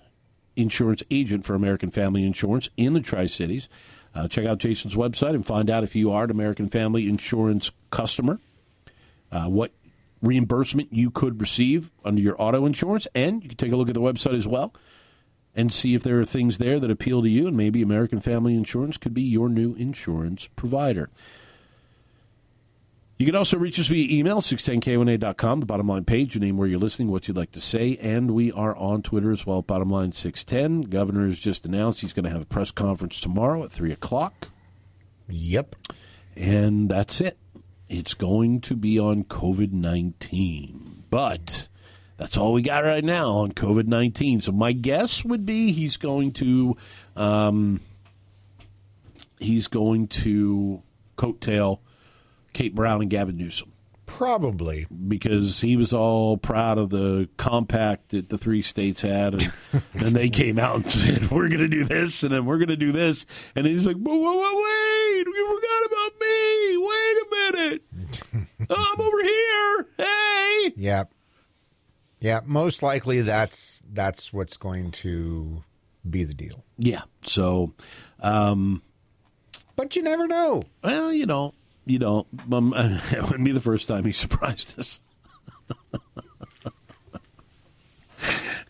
insurance 0.56 1.04
agent 1.10 1.46
for 1.46 1.56
American 1.56 1.92
Family 1.92 2.26
Insurance 2.26 2.70
in 2.78 2.94
the 2.94 3.00
Tri 3.00 3.28
Cities. 3.28 3.70
Uh, 4.16 4.28
check 4.28 4.46
out 4.46 4.60
Jason's 4.60 4.96
website 4.96 5.34
and 5.34 5.46
find 5.46 5.70
out 5.70 5.84
if 5.84 5.96
you 5.96 6.12
are 6.12 6.26
an 6.26 6.32
American 6.32 6.70
Family 6.70 7.08
Insurance 7.08 7.72
customer, 7.90 8.40
uh, 9.32 9.46
what 9.46 9.72
reimbursement 10.22 10.94
you 10.94 11.10
could 11.10 11.42
receive 11.42 11.92
under 12.06 12.22
your 12.22 12.40
auto 12.42 12.66
insurance, 12.66 13.08
and 13.16 13.44
you 13.44 13.50
can 13.50 13.58
take 13.58 13.72
a 13.72 13.76
look 13.76 13.90
at 13.90 13.96
the 13.96 14.02
website 14.02 14.36
as 14.36 14.48
well 14.48 14.74
and 15.56 15.72
see 15.72 15.94
if 15.94 16.04
there 16.04 16.20
are 16.20 16.26
things 16.26 16.58
there 16.58 16.80
that 16.80 16.90
appeal 16.90 17.22
to 17.22 17.30
you, 17.30 17.48
and 17.48 17.58
maybe 17.58 17.82
American 17.82 18.20
Family 18.20 18.56
Insurance 18.56 18.98
could 18.98 19.14
be 19.14 19.22
your 19.22 19.50
new 19.50 19.76
insurance 19.76 20.48
provider. 20.56 21.10
You 23.18 23.28
can 23.28 23.36
also 23.36 23.58
reach 23.58 23.80
us 23.80 23.88
via 23.88 24.12
email, 24.12 24.42
610kona.com, 24.42 25.60
the 25.60 25.66
bottom 25.66 25.88
line 25.88 26.04
page, 26.04 26.34
your 26.36 26.42
name, 26.42 26.58
where 26.58 26.68
you're 26.68 26.80
listening, 26.80 27.10
what 27.10 27.28
you'd 27.28 27.38
like 27.38 27.52
to 27.52 27.62
say, 27.62 27.96
and 28.02 28.32
we 28.32 28.52
are 28.52 28.76
on 28.76 29.04
Twitter 29.04 29.32
as 29.32 29.46
well, 29.46 29.62
bottom 29.62 29.90
line 29.90 30.12
610. 30.12 30.90
Governor 30.90 31.28
has 31.28 31.40
just 31.40 31.66
announced 31.66 32.02
he's 32.02 32.12
going 32.12 32.24
to 32.26 32.32
have 32.32 32.42
a 32.42 32.46
press 32.46 32.72
conference 32.72 33.20
tomorrow 33.20 33.64
at 33.64 33.72
3 33.72 33.92
o'clock, 33.92 34.50
Yep. 35.30 35.76
and 36.36 36.90
that's 36.90 37.22
it. 37.22 37.38
It's 37.88 38.16
going 38.16 38.62
to 38.62 38.76
be 38.76 38.98
on 38.98 39.24
COVID 39.26 39.72
19. 39.72 41.04
But 41.12 41.68
that's 42.18 42.36
all 42.38 42.54
we 42.54 42.64
got 42.64 42.84
right 42.84 43.04
now 43.04 43.30
on 43.34 43.52
COVID 43.52 43.86
19. 43.86 44.42
So 44.42 44.52
my 44.52 44.72
guess 44.72 45.24
would 45.24 45.46
be 45.46 45.72
he's 45.72 45.98
going 45.98 46.32
to. 46.34 46.76
Um, 47.16 47.82
he's 49.40 49.68
going 49.68 50.08
to 50.08 50.82
coattail 51.18 51.80
Kate 52.54 52.74
Brown 52.76 53.02
and 53.02 53.10
Gavin 53.10 53.36
Newsom 53.38 53.72
Probably. 54.06 54.86
because 55.08 55.62
he 55.62 55.76
was 55.76 55.92
all 55.94 56.38
proud 56.38 56.78
of 56.78 56.90
the 56.92 57.28
compact 57.38 58.10
that 58.10 58.30
the 58.30 58.38
three 58.38 58.62
states 58.62 59.02
had, 59.02 59.34
and 59.34 59.54
then 59.96 60.14
they 60.14 60.30
came 60.30 60.60
out 60.60 60.76
and 60.76 60.90
said, 60.90 61.32
"We're 61.32 61.48
going 61.48 61.60
to 61.62 61.68
do 61.68 61.84
this, 61.86 62.22
and 62.22 62.32
then 62.32 62.46
we're 62.46 62.58
going 62.60 62.68
to 62.70 62.76
do 62.76 62.92
this," 62.92 63.26
and 63.56 63.66
he's 63.66 63.86
like, 63.86 63.96
"Whoa, 63.98 64.16
whoa, 64.16 64.34
whoa, 64.34 64.62
wait! 64.62 65.26
You 65.26 65.56
forgot 65.56 65.86
about 65.88 66.20
me! 66.22 66.78
Wait 66.78 67.18
a 67.18 67.52
minute! 67.54 67.84
I'm 68.70 69.02
over 69.02 69.24
here! 69.24 69.88
Hey!" 69.98 70.74
Yeah. 70.78 71.04
Yeah, 72.20 72.40
most 72.46 72.84
likely 72.84 73.20
that's 73.22 73.82
that's 73.92 74.32
what's 74.32 74.58
going 74.58 74.92
to 74.92 75.64
be 76.10 76.24
the 76.24 76.34
deal. 76.34 76.64
Yeah. 76.78 77.02
So, 77.26 77.74
um, 78.22 78.82
But 79.76 79.96
you 79.96 80.04
never 80.04 80.28
know. 80.28 80.64
well, 80.84 81.12
you 81.12 81.26
don't, 81.26 81.54
you 81.86 82.00
don't. 82.00 82.28
Um, 82.52 82.74
it 83.12 83.22
wouldn't 83.22 83.44
be 83.44 83.52
the 83.52 83.62
first 83.62 83.88
time 83.88 84.06
he 84.06 84.12
surprised 84.12 84.80
us. 84.80 85.00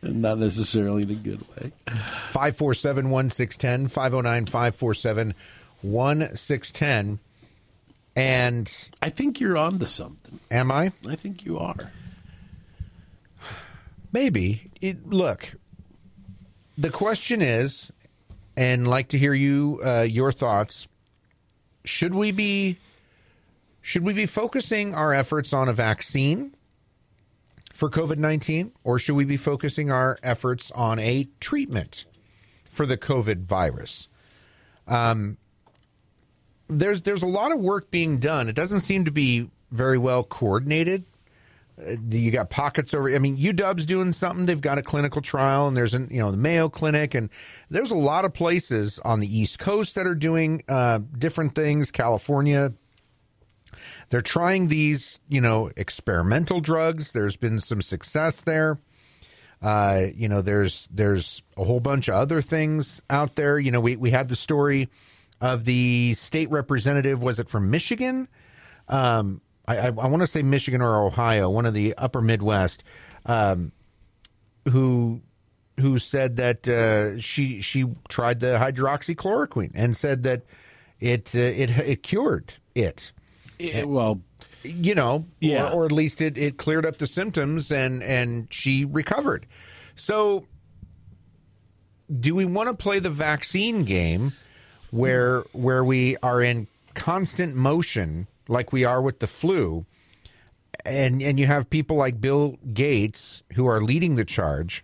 And 0.01 0.21
Not 0.21 0.37
necessarily 0.37 1.03
in 1.03 1.11
a 1.11 1.15
good 1.15 1.41
way. 1.55 1.71
547 1.87 3.09
1610, 3.09 3.87
509 3.87 4.45
547 4.47 5.33
1610. 5.81 7.19
And 8.15 8.89
I 9.01 9.09
think 9.09 9.39
you're 9.39 9.57
on 9.57 9.79
to 9.79 9.85
something. 9.85 10.39
am 10.51 10.71
I? 10.71 10.91
I 11.07 11.15
think 11.15 11.45
you 11.45 11.57
are. 11.57 11.91
Maybe. 14.11 14.69
It, 14.81 15.09
look, 15.09 15.55
the 16.77 16.89
question 16.91 17.41
is, 17.41 17.91
and 18.57 18.87
like 18.87 19.07
to 19.09 19.17
hear 19.17 19.33
you 19.33 19.79
uh, 19.83 20.01
your 20.01 20.31
thoughts. 20.31 20.87
Should 21.85 22.13
we 22.13 22.31
be 22.31 22.77
should 23.83 24.03
we 24.03 24.13
be 24.13 24.25
focusing 24.25 24.95
our 24.95 25.13
efforts 25.13 25.53
on 25.53 25.69
a 25.69 25.73
vaccine 25.73 26.55
for 27.73 27.89
COVID 27.89 28.17
nineteen, 28.17 28.71
or 28.83 28.97
should 28.97 29.15
we 29.15 29.25
be 29.25 29.37
focusing 29.37 29.91
our 29.91 30.17
efforts 30.23 30.71
on 30.71 30.97
a 30.99 31.27
treatment 31.39 32.05
for 32.65 32.85
the 32.87 32.97
COVID 32.97 33.43
virus? 33.43 34.07
Um, 34.87 35.37
there's 36.69 37.01
there's 37.01 37.23
a 37.23 37.27
lot 37.27 37.51
of 37.51 37.59
work 37.59 37.91
being 37.91 38.17
done. 38.19 38.47
It 38.49 38.55
doesn't 38.55 38.79
seem 38.79 39.05
to 39.05 39.11
be 39.11 39.49
very 39.71 39.97
well 39.97 40.23
coordinated 40.23 41.03
Uh, 41.77 41.95
You 42.09 42.29
got 42.31 42.49
pockets 42.51 42.93
over. 42.93 43.13
I 43.13 43.17
mean, 43.19 43.35
UW's 43.37 43.85
doing 43.85 44.13
something. 44.13 44.45
They've 44.45 44.61
got 44.61 44.77
a 44.77 44.83
clinical 44.83 45.21
trial, 45.21 45.67
and 45.67 45.75
there's 45.75 45.93
an 45.95 46.07
you 46.11 46.19
know 46.19 46.31
the 46.31 46.37
Mayo 46.37 46.69
Clinic, 46.69 47.15
and 47.15 47.29
there's 47.69 47.91
a 47.91 47.95
lot 47.95 48.23
of 48.23 48.33
places 48.33 48.99
on 48.99 49.19
the 49.19 49.27
East 49.39 49.59
Coast 49.59 49.95
that 49.95 50.05
are 50.07 50.15
doing 50.15 50.63
uh, 50.69 50.99
different 51.17 51.55
things. 51.55 51.89
California, 51.91 52.71
they're 54.09 54.21
trying 54.21 54.67
these 54.67 55.19
you 55.29 55.41
know 55.41 55.71
experimental 55.75 56.59
drugs. 56.59 57.11
There's 57.11 57.35
been 57.35 57.59
some 57.59 57.81
success 57.81 58.41
there. 58.41 58.79
Uh, 59.61 60.07
you 60.13 60.27
know, 60.27 60.41
there's 60.41 60.89
there's 60.91 61.41
a 61.55 61.63
whole 61.63 61.79
bunch 61.79 62.09
of 62.09 62.15
other 62.15 62.41
things 62.41 63.01
out 63.09 63.35
there. 63.35 63.57
You 63.57 63.71
know, 63.71 63.79
we 63.79 63.95
we 63.95 64.11
had 64.11 64.27
the 64.27 64.35
story 64.35 64.89
of 65.39 65.63
the 65.65 66.13
state 66.15 66.49
representative. 66.51 67.23
Was 67.23 67.39
it 67.39 67.49
from 67.49 67.71
Michigan? 67.71 68.27
Um, 68.89 69.41
I, 69.65 69.77
I, 69.77 69.85
I 69.85 69.89
want 69.89 70.19
to 70.19 70.27
say 70.27 70.41
Michigan 70.43 70.81
or 70.81 71.05
Ohio, 71.05 71.49
one 71.49 71.65
of 71.65 71.73
the 71.73 71.95
upper 71.95 72.21
Midwest, 72.21 72.83
um, 73.25 73.71
who 74.69 75.21
who 75.79 75.97
said 75.97 76.35
that 76.35 76.67
uh, 76.67 77.17
she 77.19 77.61
she 77.61 77.85
tried 78.09 78.41
the 78.41 78.57
hydroxychloroquine 78.59 79.71
and 79.73 79.95
said 79.95 80.23
that 80.23 80.43
it 80.99 81.33
uh, 81.33 81.39
it 81.39 81.71
it 81.71 82.03
cured 82.03 82.55
it. 82.75 83.11
Eh, 83.63 83.83
well, 83.83 84.21
You 84.63 84.95
know, 84.95 85.25
Yeah. 85.39 85.69
or, 85.69 85.83
or 85.83 85.85
at 85.85 85.91
least 85.91 86.21
it, 86.21 86.37
it 86.37 86.57
cleared 86.57 86.85
up 86.85 86.97
the 86.97 87.07
symptoms 87.07 87.71
and 87.71 88.01
and 88.03 88.47
she 88.51 88.85
recovered. 88.85 89.45
So, 89.95 90.45
do 92.19 92.35
we 92.35 92.45
want 92.45 92.69
to 92.69 92.75
play 92.75 92.99
the 92.99 93.09
vaccine 93.09 93.83
game 93.83 94.33
where 94.91 95.41
where 95.53 95.83
we 95.83 96.17
are 96.23 96.41
in 96.41 96.67
constant 96.93 97.55
motion 97.55 98.27
like 98.47 98.71
we 98.71 98.83
are 98.83 99.01
with 99.01 99.19
the 99.19 99.27
flu 99.27 99.85
and 100.85 101.21
and 101.21 101.39
you 101.39 101.47
have 101.47 101.69
people 101.69 101.95
like 101.97 102.19
Bill 102.21 102.57
Gates 102.73 103.41
who 103.53 103.65
are 103.65 103.81
leading 103.81 104.15
the 104.15 104.25
charge 104.25 104.83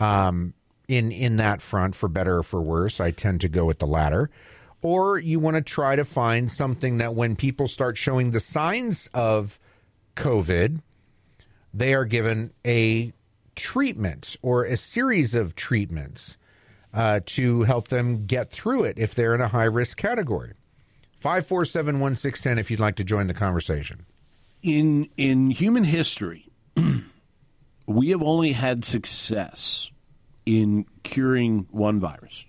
um, 0.00 0.52
in 0.88 1.12
in 1.12 1.36
that 1.36 1.62
front 1.62 1.94
for 1.94 2.08
better 2.08 2.38
or 2.38 2.42
for 2.42 2.60
worse. 2.60 3.00
I 3.00 3.10
tend 3.12 3.40
to 3.42 3.48
go 3.48 3.64
with 3.64 3.78
the 3.78 3.86
latter. 3.86 4.30
Or 4.82 5.18
you 5.18 5.38
want 5.38 5.54
to 5.56 5.62
try 5.62 5.96
to 5.96 6.04
find 6.04 6.50
something 6.50 6.98
that 6.98 7.14
when 7.14 7.36
people 7.36 7.68
start 7.68 7.96
showing 7.96 8.32
the 8.32 8.40
signs 8.40 9.08
of 9.14 9.58
COVID, 10.16 10.80
they 11.72 11.94
are 11.94 12.04
given 12.04 12.52
a 12.66 13.12
treatment 13.54 14.36
or 14.42 14.64
a 14.64 14.76
series 14.76 15.34
of 15.34 15.54
treatments 15.54 16.36
uh, 16.92 17.20
to 17.26 17.62
help 17.62 17.88
them 17.88 18.26
get 18.26 18.50
through 18.50 18.84
it 18.84 18.98
if 18.98 19.14
they're 19.14 19.34
in 19.34 19.40
a 19.40 19.48
high 19.48 19.64
risk 19.64 19.96
category. 19.96 20.52
547 21.18 22.00
1610 22.00 22.58
if 22.58 22.70
you'd 22.70 22.80
like 22.80 22.96
to 22.96 23.04
join 23.04 23.28
the 23.28 23.34
conversation. 23.34 24.04
in 24.62 25.08
in 25.16 25.50
human 25.50 25.84
history, 25.84 26.48
we 27.86 28.10
have 28.10 28.22
only 28.22 28.52
had 28.52 28.84
success 28.84 29.90
in 30.44 30.84
curing 31.04 31.66
one 31.70 32.00
virus. 32.00 32.44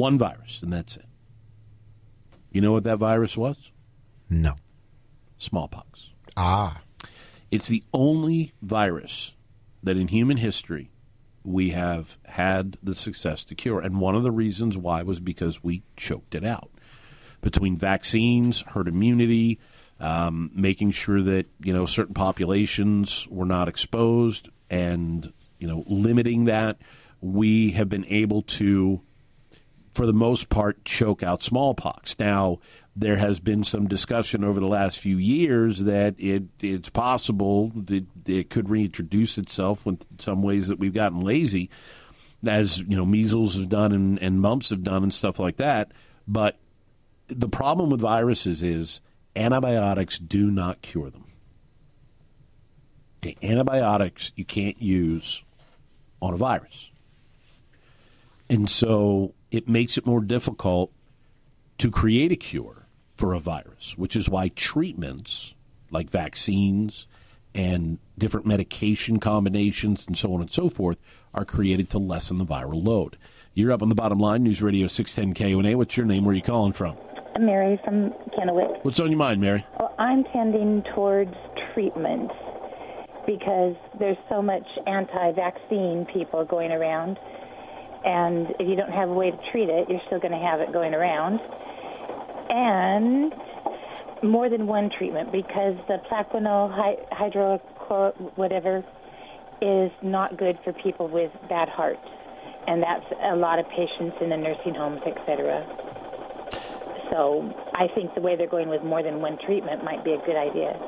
One 0.00 0.16
virus, 0.16 0.62
and 0.62 0.72
that's 0.72 0.96
it. 0.96 1.04
You 2.50 2.62
know 2.62 2.72
what 2.72 2.84
that 2.84 2.96
virus 2.96 3.36
was? 3.36 3.70
No. 4.30 4.54
Smallpox. 5.36 6.08
Ah. 6.38 6.80
It's 7.50 7.68
the 7.68 7.84
only 7.92 8.54
virus 8.62 9.34
that 9.82 9.98
in 9.98 10.08
human 10.08 10.38
history 10.38 10.90
we 11.44 11.70
have 11.72 12.16
had 12.24 12.78
the 12.82 12.94
success 12.94 13.44
to 13.44 13.54
cure. 13.54 13.78
And 13.78 14.00
one 14.00 14.14
of 14.14 14.22
the 14.22 14.30
reasons 14.30 14.78
why 14.78 15.02
was 15.02 15.20
because 15.20 15.62
we 15.62 15.82
choked 15.98 16.34
it 16.34 16.46
out. 16.46 16.70
Between 17.42 17.76
vaccines, 17.76 18.62
herd 18.68 18.88
immunity, 18.88 19.60
um, 20.00 20.50
making 20.54 20.92
sure 20.92 21.20
that, 21.20 21.44
you 21.62 21.74
know, 21.74 21.84
certain 21.84 22.14
populations 22.14 23.28
were 23.28 23.44
not 23.44 23.68
exposed 23.68 24.48
and, 24.70 25.30
you 25.58 25.68
know, 25.68 25.84
limiting 25.86 26.46
that, 26.46 26.78
we 27.20 27.72
have 27.72 27.90
been 27.90 28.06
able 28.06 28.40
to 28.40 29.02
for 29.94 30.06
the 30.06 30.12
most 30.12 30.48
part, 30.48 30.84
choke 30.84 31.22
out 31.22 31.42
smallpox. 31.42 32.18
Now, 32.18 32.58
there 32.94 33.16
has 33.16 33.40
been 33.40 33.64
some 33.64 33.88
discussion 33.88 34.44
over 34.44 34.60
the 34.60 34.66
last 34.66 34.98
few 34.98 35.16
years 35.16 35.80
that 35.80 36.14
it 36.18 36.44
it's 36.60 36.88
possible 36.88 37.72
that 37.74 38.04
it 38.26 38.50
could 38.50 38.68
reintroduce 38.68 39.38
itself 39.38 39.86
in 39.86 39.98
some 40.18 40.42
ways 40.42 40.68
that 40.68 40.78
we've 40.78 40.94
gotten 40.94 41.20
lazy, 41.20 41.70
as 42.46 42.80
you 42.80 42.96
know, 42.96 43.06
measles 43.06 43.56
have 43.56 43.68
done 43.68 43.92
and, 43.92 44.18
and 44.20 44.40
mumps 44.40 44.70
have 44.70 44.82
done 44.82 45.02
and 45.02 45.14
stuff 45.14 45.38
like 45.38 45.56
that. 45.56 45.92
But 46.26 46.58
the 47.28 47.48
problem 47.48 47.90
with 47.90 48.00
viruses 48.00 48.62
is 48.62 49.00
antibiotics 49.36 50.18
do 50.18 50.50
not 50.50 50.82
cure 50.82 51.10
them. 51.10 51.24
Okay, 53.18 53.36
antibiotics 53.42 54.32
you 54.34 54.44
can't 54.44 54.80
use 54.80 55.44
on 56.20 56.34
a 56.34 56.36
virus. 56.36 56.90
And 58.48 58.68
so 58.68 59.34
it 59.50 59.68
makes 59.68 59.98
it 59.98 60.06
more 60.06 60.20
difficult 60.20 60.92
to 61.78 61.90
create 61.90 62.32
a 62.32 62.36
cure 62.36 62.86
for 63.14 63.34
a 63.34 63.38
virus, 63.38 63.96
which 63.96 64.16
is 64.16 64.28
why 64.28 64.48
treatments 64.48 65.54
like 65.90 66.10
vaccines 66.10 67.06
and 67.54 67.98
different 68.16 68.46
medication 68.46 69.18
combinations 69.18 70.06
and 70.06 70.16
so 70.16 70.32
on 70.34 70.40
and 70.40 70.50
so 70.50 70.68
forth 70.68 70.98
are 71.34 71.44
created 71.44 71.90
to 71.90 71.98
lessen 71.98 72.38
the 72.38 72.46
viral 72.46 72.84
load. 72.84 73.16
You're 73.54 73.72
up 73.72 73.82
on 73.82 73.88
the 73.88 73.94
bottom 73.94 74.18
line, 74.18 74.44
News 74.44 74.62
Radio 74.62 74.86
610 74.86 75.34
KONA. 75.34 75.76
What's 75.76 75.96
your 75.96 76.06
name? 76.06 76.24
Where 76.24 76.32
are 76.32 76.36
you 76.36 76.42
calling 76.42 76.72
from? 76.72 76.96
Mary 77.38 77.80
from 77.84 78.10
Kennewick. 78.38 78.84
What's 78.84 79.00
on 79.00 79.10
your 79.10 79.18
mind, 79.18 79.40
Mary? 79.40 79.64
Well, 79.78 79.94
I'm 79.98 80.24
tending 80.24 80.82
towards 80.94 81.34
treatment 81.72 82.30
because 83.26 83.76
there's 83.98 84.16
so 84.28 84.42
much 84.42 84.66
anti-vaccine 84.86 86.06
people 86.12 86.44
going 86.44 86.70
around, 86.70 87.18
and 88.04 88.48
if 88.58 88.68
you 88.68 88.76
don't 88.76 88.92
have 88.92 89.08
a 89.08 89.12
way 89.12 89.30
to 89.30 89.38
treat 89.50 89.68
it, 89.68 89.88
you're 89.88 90.00
still 90.06 90.20
going 90.20 90.32
to 90.32 90.38
have 90.38 90.60
it 90.60 90.72
going 90.72 90.94
around. 90.94 91.40
And 92.48 93.32
more 94.22 94.48
than 94.48 94.66
one 94.66 94.90
treatment 94.90 95.32
because 95.32 95.76
the 95.88 95.98
plaquenil 96.10 96.70
hy- 96.74 96.98
hydrochlor 97.12 98.12
whatever 98.36 98.84
is 99.62 99.90
not 100.02 100.36
good 100.38 100.58
for 100.64 100.72
people 100.72 101.08
with 101.08 101.30
bad 101.48 101.68
hearts, 101.68 102.06
and 102.66 102.82
that's 102.82 103.04
a 103.22 103.36
lot 103.36 103.58
of 103.58 103.66
patients 103.68 104.16
in 104.20 104.30
the 104.30 104.36
nursing 104.36 104.74
homes, 104.74 105.00
etc. 105.06 105.66
So 107.10 107.52
I 107.74 107.88
think 107.94 108.14
the 108.14 108.20
way 108.20 108.36
they're 108.36 108.48
going 108.48 108.68
with 108.68 108.82
more 108.82 109.02
than 109.02 109.20
one 109.20 109.38
treatment 109.44 109.84
might 109.84 110.04
be 110.04 110.12
a 110.12 110.18
good 110.24 110.36
idea. 110.36 110.78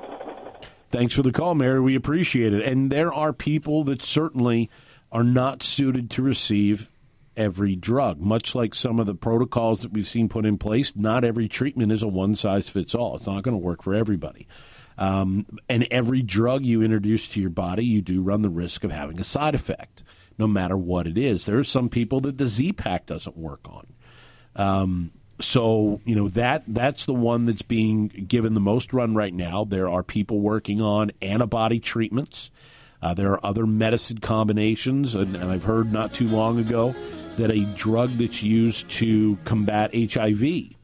Thanks 0.90 1.14
for 1.14 1.22
the 1.22 1.32
call, 1.32 1.54
Mary. 1.54 1.80
We 1.80 1.94
appreciate 1.94 2.52
it. 2.52 2.62
And 2.62 2.92
there 2.92 3.12
are 3.12 3.32
people 3.32 3.82
that 3.84 4.02
certainly 4.02 4.70
are 5.10 5.24
not 5.24 5.62
suited 5.62 6.10
to 6.10 6.22
receive 6.22 6.90
every 7.36 7.76
drug. 7.76 8.20
Much 8.20 8.54
like 8.54 8.74
some 8.74 8.98
of 8.98 9.06
the 9.06 9.14
protocols 9.14 9.82
that 9.82 9.92
we've 9.92 10.06
seen 10.06 10.28
put 10.28 10.46
in 10.46 10.58
place, 10.58 10.94
not 10.96 11.24
every 11.24 11.48
treatment 11.48 11.92
is 11.92 12.02
a 12.02 12.08
one 12.08 12.34
size 12.36 12.68
fits 12.68 12.94
all. 12.94 13.16
It's 13.16 13.26
not 13.26 13.42
going 13.42 13.54
to 13.54 13.64
work 13.64 13.82
for 13.82 13.94
everybody. 13.94 14.46
Um, 14.98 15.46
and 15.68 15.86
every 15.90 16.22
drug 16.22 16.64
you 16.64 16.82
introduce 16.82 17.26
to 17.28 17.40
your 17.40 17.50
body, 17.50 17.84
you 17.84 18.02
do 18.02 18.22
run 18.22 18.42
the 18.42 18.50
risk 18.50 18.84
of 18.84 18.92
having 18.92 19.18
a 19.18 19.24
side 19.24 19.54
effect, 19.54 20.02
no 20.38 20.46
matter 20.46 20.76
what 20.76 21.06
it 21.06 21.16
is. 21.16 21.46
There 21.46 21.58
are 21.58 21.64
some 21.64 21.88
people 21.88 22.20
that 22.20 22.38
the 22.38 22.46
Z 22.46 22.74
Pack 22.74 23.06
doesn't 23.06 23.36
work 23.36 23.60
on. 23.64 23.86
Um, 24.54 25.12
so 25.40 26.00
you 26.04 26.14
know 26.14 26.28
that 26.28 26.62
that's 26.68 27.04
the 27.04 27.14
one 27.14 27.46
that's 27.46 27.62
being 27.62 28.08
given 28.08 28.54
the 28.54 28.60
most 28.60 28.92
run 28.92 29.14
right 29.14 29.34
now. 29.34 29.64
There 29.64 29.88
are 29.88 30.02
people 30.02 30.40
working 30.40 30.80
on 30.80 31.10
antibody 31.20 31.80
treatments. 31.80 32.50
Uh, 33.00 33.14
there 33.14 33.32
are 33.32 33.44
other 33.44 33.66
medicine 33.66 34.18
combinations, 34.18 35.14
and, 35.16 35.34
and 35.34 35.50
I've 35.50 35.64
heard 35.64 35.92
not 35.92 36.14
too 36.14 36.28
long 36.28 36.60
ago 36.60 36.94
that 37.36 37.50
a 37.50 37.64
drug 37.74 38.10
that's 38.18 38.42
used 38.42 38.90
to 38.90 39.36
combat 39.44 39.90
HIV 39.94 40.74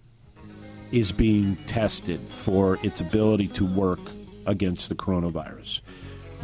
is 0.90 1.12
being 1.12 1.56
tested 1.66 2.20
for 2.30 2.78
its 2.82 3.00
ability 3.00 3.48
to 3.48 3.64
work 3.64 4.00
against 4.46 4.88
the 4.88 4.94
coronavirus. 4.94 5.82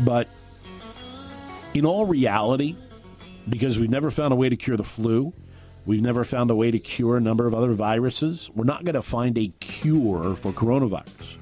But 0.01 0.29
in 1.73 1.87
all 1.87 2.07
reality, 2.07 2.77
because 3.49 3.79
we've 3.79 3.91
never 3.91 4.11
found 4.11 4.33
a 4.33 4.37
way 4.37 4.49
to 4.49 4.57
cure 4.57 4.77
the 4.77 4.85
flu, 4.85 5.33
we've 5.87 6.03
never 6.03 6.25
found 6.25 6.51
a 6.51 6.55
way 6.55 6.71
to 6.71 6.79
cure 6.79 7.17
a 7.17 7.21
number 7.21 7.47
of 7.47 7.55
other 7.55 7.73
viruses, 7.73 8.51
we're 8.55 8.65
not 8.65 8.85
going 8.85 8.95
to 8.95 9.03
find 9.03 9.39
a 9.39 9.49
cure 9.61 10.37
for 10.37 10.53
coronavirus. 10.53 11.37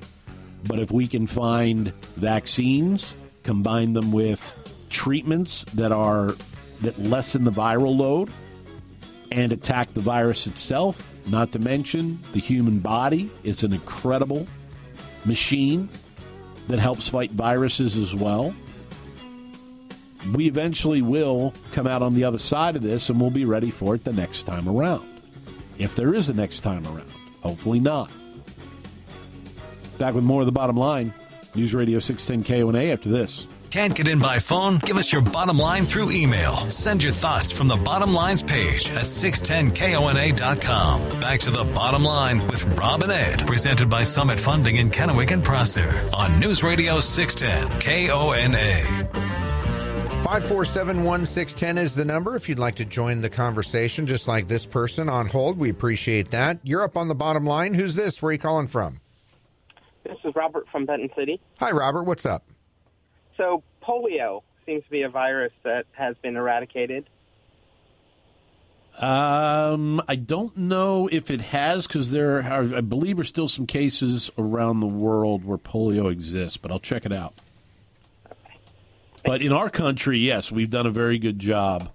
But 0.64 0.78
if 0.78 0.92
we 0.92 1.08
can 1.08 1.26
find 1.26 1.92
vaccines, 2.16 3.16
combine 3.42 3.94
them 3.94 4.12
with 4.12 4.56
treatments 4.88 5.64
that 5.74 5.90
are 5.90 6.36
that 6.82 6.98
lessen 6.98 7.44
the 7.44 7.50
viral 7.50 7.96
load 7.96 8.30
and 9.32 9.50
attack 9.50 9.94
the 9.94 10.00
virus 10.00 10.46
itself, 10.46 11.14
not 11.26 11.52
to 11.52 11.58
mention 11.58 12.20
the 12.32 12.38
human 12.38 12.80
body 12.80 13.30
is 13.42 13.62
an 13.62 13.72
incredible 13.72 14.46
machine 15.24 15.88
that 16.68 16.78
helps 16.78 17.08
fight 17.08 17.30
viruses 17.30 17.96
as 17.96 18.14
well. 18.14 18.54
We 20.34 20.46
eventually 20.46 21.00
will 21.00 21.54
come 21.72 21.86
out 21.86 22.02
on 22.02 22.14
the 22.14 22.24
other 22.24 22.38
side 22.38 22.76
of 22.76 22.82
this 22.82 23.08
and 23.08 23.18
we'll 23.18 23.30
be 23.30 23.46
ready 23.46 23.70
for 23.70 23.94
it 23.94 24.04
the 24.04 24.12
next 24.12 24.42
time 24.42 24.68
around. 24.68 25.08
If 25.78 25.96
there 25.96 26.14
is 26.14 26.28
a 26.28 26.34
next 26.34 26.60
time 26.60 26.86
around. 26.86 27.10
Hopefully 27.42 27.80
not. 27.80 28.10
Back 29.96 30.14
with 30.14 30.24
more 30.24 30.40
of 30.40 30.46
the 30.46 30.52
bottom 30.52 30.76
line. 30.76 31.14
News 31.54 31.74
Radio 31.74 31.98
610 31.98 32.44
KONA 32.44 32.92
after 32.92 33.08
this. 33.08 33.46
Can't 33.72 33.94
get 33.94 34.06
in 34.06 34.18
by 34.18 34.38
phone? 34.38 34.78
Give 34.80 34.98
us 34.98 35.10
your 35.10 35.22
bottom 35.22 35.58
line 35.58 35.84
through 35.84 36.10
email. 36.10 36.68
Send 36.68 37.02
your 37.02 37.10
thoughts 37.10 37.50
from 37.50 37.68
the 37.68 37.78
bottom 37.78 38.12
lines 38.12 38.42
page 38.42 38.90
at 38.90 39.06
610kona.com. 39.06 41.20
Back 41.20 41.40
to 41.40 41.50
the 41.50 41.64
bottom 41.64 42.04
line 42.04 42.46
with 42.48 42.62
Robb 42.76 43.02
and 43.02 43.10
Ed, 43.10 43.46
presented 43.46 43.88
by 43.88 44.04
Summit 44.04 44.38
Funding 44.38 44.76
in 44.76 44.90
Kennewick 44.90 45.30
and 45.30 45.42
Prosser 45.42 45.90
on 46.12 46.38
News 46.38 46.62
Radio 46.62 47.00
610 47.00 47.80
KONA. 47.80 48.74
547 50.22 51.04
1610 51.04 51.78
is 51.78 51.94
the 51.94 52.04
number 52.04 52.36
if 52.36 52.50
you'd 52.50 52.58
like 52.58 52.74
to 52.74 52.84
join 52.84 53.22
the 53.22 53.30
conversation, 53.30 54.06
just 54.06 54.28
like 54.28 54.48
this 54.48 54.66
person 54.66 55.08
on 55.08 55.28
hold. 55.28 55.56
We 55.56 55.70
appreciate 55.70 56.30
that. 56.32 56.58
You're 56.62 56.82
up 56.82 56.98
on 56.98 57.08
the 57.08 57.14
bottom 57.14 57.46
line. 57.46 57.72
Who's 57.72 57.94
this? 57.94 58.20
Where 58.20 58.28
are 58.28 58.34
you 58.34 58.38
calling 58.38 58.66
from? 58.66 59.00
This 60.04 60.18
is 60.24 60.34
Robert 60.36 60.66
from 60.70 60.84
Benton 60.84 61.08
City. 61.16 61.40
Hi, 61.58 61.70
Robert. 61.70 62.02
What's 62.02 62.26
up? 62.26 62.44
So, 63.36 63.62
polio 63.82 64.42
seems 64.66 64.84
to 64.84 64.90
be 64.90 65.02
a 65.02 65.08
virus 65.08 65.52
that 65.64 65.86
has 65.92 66.16
been 66.22 66.36
eradicated. 66.36 67.08
Um, 68.98 70.02
I 70.06 70.16
don't 70.16 70.56
know 70.56 71.08
if 71.10 71.30
it 71.30 71.40
has 71.40 71.86
because 71.86 72.10
there 72.10 72.42
are, 72.42 72.76
I 72.76 72.82
believe, 72.82 73.18
are 73.18 73.24
still 73.24 73.48
some 73.48 73.66
cases 73.66 74.30
around 74.36 74.80
the 74.80 74.86
world 74.86 75.44
where 75.44 75.58
polio 75.58 76.12
exists, 76.12 76.58
but 76.58 76.70
I'll 76.70 76.78
check 76.78 77.06
it 77.06 77.12
out. 77.12 77.34
But 79.24 79.40
in 79.40 79.52
our 79.52 79.70
country, 79.70 80.18
yes, 80.18 80.52
we've 80.52 80.70
done 80.70 80.86
a 80.86 80.90
very 80.90 81.18
good 81.18 81.38
job 81.38 81.90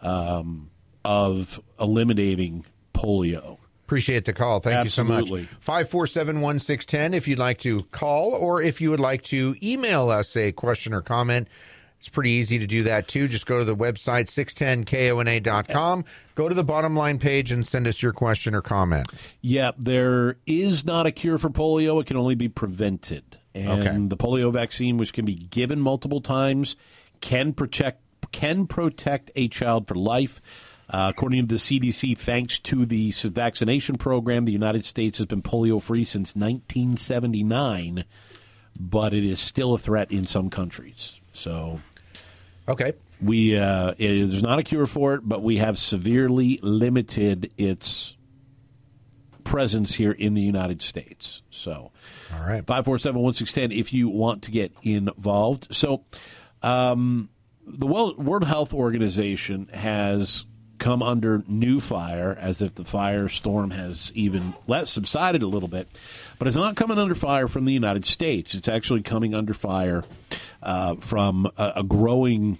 um, 0.00 0.70
of 1.04 1.60
eliminating 1.78 2.64
polio. 2.94 3.58
Appreciate 3.90 4.24
the 4.24 4.32
call. 4.32 4.60
Thank 4.60 4.76
Absolutely. 4.86 5.40
you 5.40 5.46
so 5.46 5.52
much. 5.54 5.62
547 5.62 6.40
1610 6.40 7.12
if 7.12 7.26
you'd 7.26 7.40
like 7.40 7.58
to 7.58 7.82
call 7.90 8.30
or 8.34 8.62
if 8.62 8.80
you 8.80 8.88
would 8.92 9.00
like 9.00 9.24
to 9.24 9.56
email 9.60 10.10
us 10.10 10.36
a 10.36 10.52
question 10.52 10.94
or 10.94 11.02
comment. 11.02 11.48
It's 11.98 12.08
pretty 12.08 12.30
easy 12.30 12.60
to 12.60 12.68
do 12.68 12.82
that 12.82 13.08
too. 13.08 13.26
Just 13.26 13.46
go 13.46 13.58
to 13.58 13.64
the 13.64 13.74
website 13.74 14.26
610kona.com, 14.28 16.04
go 16.36 16.48
to 16.48 16.54
the 16.54 16.62
bottom 16.62 16.94
line 16.94 17.18
page 17.18 17.50
and 17.50 17.66
send 17.66 17.88
us 17.88 18.00
your 18.00 18.12
question 18.12 18.54
or 18.54 18.62
comment. 18.62 19.08
Yeah, 19.40 19.72
there 19.76 20.36
is 20.46 20.84
not 20.84 21.08
a 21.08 21.10
cure 21.10 21.36
for 21.38 21.50
polio. 21.50 22.00
It 22.00 22.06
can 22.06 22.16
only 22.16 22.36
be 22.36 22.48
prevented. 22.48 23.38
And 23.56 23.80
Okay. 23.88 24.06
the 24.06 24.16
polio 24.16 24.52
vaccine, 24.52 24.98
which 24.98 25.12
can 25.12 25.24
be 25.24 25.34
given 25.34 25.80
multiple 25.80 26.20
times, 26.20 26.76
can 27.20 27.52
protect 27.52 28.02
can 28.30 28.68
protect 28.68 29.32
a 29.34 29.48
child 29.48 29.88
for 29.88 29.96
life. 29.96 30.40
Uh, 30.92 31.12
according 31.14 31.46
to 31.46 31.54
the 31.54 31.58
CDC, 31.60 32.18
thanks 32.18 32.58
to 32.58 32.84
the 32.84 33.12
vaccination 33.12 33.96
program, 33.96 34.44
the 34.44 34.52
United 34.52 34.84
States 34.84 35.18
has 35.18 35.26
been 35.26 35.40
polio 35.42 35.80
free 35.80 36.04
since 36.04 36.34
1979, 36.34 38.04
but 38.78 39.14
it 39.14 39.24
is 39.24 39.40
still 39.40 39.74
a 39.74 39.78
threat 39.78 40.10
in 40.10 40.26
some 40.26 40.50
countries. 40.50 41.20
So 41.32 41.80
Okay. 42.68 42.92
we 43.22 43.56
uh, 43.56 43.90
it- 43.98 44.26
there's 44.30 44.42
not 44.42 44.58
a 44.58 44.62
cure 44.64 44.86
for 44.86 45.14
it, 45.14 45.20
but 45.28 45.42
we 45.42 45.58
have 45.58 45.78
severely 45.78 46.58
limited 46.62 47.52
its 47.56 48.16
presence 49.44 49.94
here 49.94 50.12
in 50.12 50.34
the 50.34 50.42
United 50.42 50.82
States. 50.82 51.42
So, 51.50 51.92
All 52.34 52.40
right. 52.46 52.64
five 52.66 52.84
four 52.84 52.98
seven 52.98 53.20
one 53.22 53.34
six 53.34 53.52
ten. 53.52 53.70
If 53.72 53.92
you 53.92 54.08
want 54.08 54.42
to 54.42 54.50
get 54.50 54.72
involved, 54.82 55.68
so 55.74 56.04
um, 56.62 57.30
the 57.66 57.86
World, 57.86 58.24
World 58.24 58.44
Health 58.44 58.72
Organization 58.74 59.68
has 59.72 60.44
come 60.80 61.02
under 61.02 61.44
new 61.46 61.78
fire, 61.78 62.36
as 62.40 62.60
if 62.60 62.74
the 62.74 62.82
firestorm 62.82 63.72
has 63.72 64.10
even 64.14 64.54
let 64.66 64.88
subsided 64.88 65.42
a 65.42 65.46
little 65.46 65.68
bit, 65.68 65.86
but 66.38 66.48
it's 66.48 66.56
not 66.56 66.74
coming 66.74 66.98
under 66.98 67.14
fire 67.14 67.46
from 67.46 67.66
the 67.66 67.72
United 67.72 68.06
States. 68.06 68.54
It's 68.54 68.66
actually 68.66 69.02
coming 69.02 69.34
under 69.34 69.54
fire 69.54 70.04
uh, 70.62 70.96
from 70.96 71.46
a, 71.56 71.72
a 71.76 71.82
growing 71.84 72.58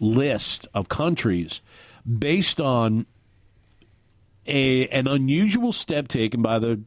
list 0.00 0.66
of 0.72 0.88
countries 0.88 1.60
based 2.06 2.60
on 2.60 3.04
a, 4.46 4.88
an 4.88 5.06
unusual 5.06 5.72
step 5.72 6.08
taken 6.08 6.40
by 6.40 6.58
the 6.58 6.80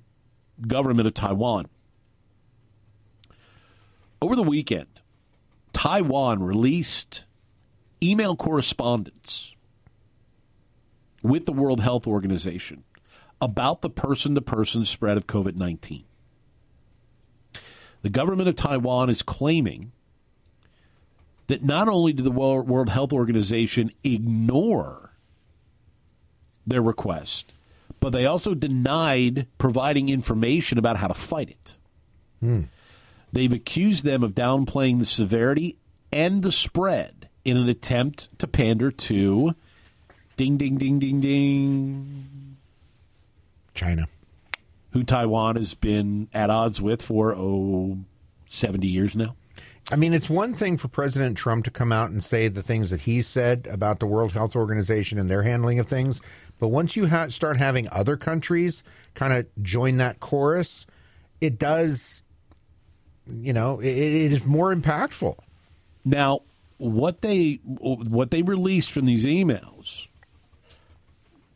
government 0.65 1.07
of 1.07 1.13
Taiwan. 1.13 1.67
Over 4.21 4.35
the 4.35 4.43
weekend, 4.43 4.87
Taiwan 5.73 6.41
released 6.41 7.25
email 8.01 8.35
correspondence 8.35 9.50
with 11.23 11.45
the 11.45 11.53
World 11.53 11.81
Health 11.81 12.07
Organization 12.07 12.83
about 13.39 13.81
the 13.81 13.89
person 13.89 14.35
to 14.35 14.41
person 14.41 14.85
spread 14.85 15.17
of 15.17 15.27
COVID 15.27 15.55
19. 15.55 16.03
The 18.01 18.09
government 18.09 18.49
of 18.49 18.55
Taiwan 18.55 19.09
is 19.09 19.21
claiming 19.21 19.91
that 21.47 21.63
not 21.63 21.87
only 21.87 22.13
did 22.13 22.25
the 22.25 22.31
World 22.31 22.89
Health 22.89 23.13
Organization 23.13 23.91
ignore 24.03 25.11
their 26.65 26.81
request, 26.81 27.53
but 27.99 28.11
they 28.11 28.25
also 28.25 28.53
denied 28.53 29.47
providing 29.57 30.09
information 30.09 30.77
about 30.77 30.97
how 30.97 31.07
to 31.07 31.13
fight 31.13 31.49
it. 31.49 31.77
Hmm. 32.39 32.61
They've 33.33 33.53
accused 33.53 34.03
them 34.03 34.23
of 34.23 34.33
downplaying 34.33 34.99
the 34.99 35.05
severity 35.05 35.77
and 36.11 36.43
the 36.43 36.51
spread 36.51 37.29
in 37.45 37.57
an 37.57 37.69
attempt 37.69 38.27
to 38.39 38.47
pander 38.47 38.91
to 38.91 39.55
ding, 40.41 40.57
ding, 40.57 40.75
ding, 40.75 40.97
ding, 40.97 41.21
ding, 41.21 42.57
China. 43.75 44.07
who 44.89 45.03
Taiwan 45.03 45.55
has 45.55 45.75
been 45.75 46.29
at 46.33 46.49
odds 46.49 46.81
with 46.81 47.03
for, 47.03 47.35
oh, 47.35 47.99
70 48.49 48.87
years 48.87 49.15
now. 49.15 49.35
I 49.91 49.97
mean, 49.97 50.15
it's 50.15 50.31
one 50.31 50.55
thing 50.55 50.77
for 50.77 50.87
President 50.87 51.37
Trump 51.37 51.65
to 51.65 51.71
come 51.71 51.91
out 51.91 52.09
and 52.09 52.23
say 52.23 52.47
the 52.47 52.63
things 52.63 52.89
that 52.89 53.01
he 53.01 53.21
said 53.21 53.67
about 53.69 53.99
the 53.99 54.07
World 54.07 54.31
Health 54.31 54.55
Organization 54.55 55.19
and 55.19 55.29
their 55.29 55.43
handling 55.43 55.77
of 55.77 55.85
things, 55.85 56.21
but 56.57 56.69
once 56.69 56.95
you 56.95 57.09
ha- 57.09 57.27
start 57.27 57.57
having 57.57 57.87
other 57.91 58.17
countries 58.17 58.81
kind 59.13 59.33
of 59.33 59.45
join 59.61 59.97
that 59.97 60.19
chorus, 60.19 60.87
it 61.39 61.59
does, 61.59 62.23
you 63.31 63.53
know, 63.53 63.79
it, 63.79 63.95
it 63.95 64.33
is 64.33 64.43
more 64.43 64.73
impactful. 64.73 65.37
Now, 66.03 66.39
what 66.79 67.21
they 67.21 67.59
what 67.63 68.31
they 68.31 68.41
released 68.41 68.91
from 68.91 69.05
these 69.05 69.23
emails, 69.23 70.07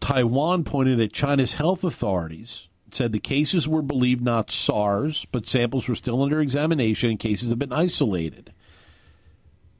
Taiwan 0.06 0.64
pointed 0.64 1.00
at 1.00 1.14
China's 1.14 1.56
health 1.56 1.84
authorities, 1.84 2.68
said 2.92 3.12
the 3.12 3.20
cases 3.20 3.68
were 3.68 3.82
believed 3.82 4.22
not 4.22 4.52
SARS, 4.52 5.26
but 5.32 5.48
samples 5.48 5.88
were 5.88 5.96
still 5.96 6.22
under 6.22 6.40
examination 6.40 7.10
and 7.10 7.20
cases 7.20 7.50
have 7.50 7.58
been 7.58 7.74
isolated. 7.74 8.54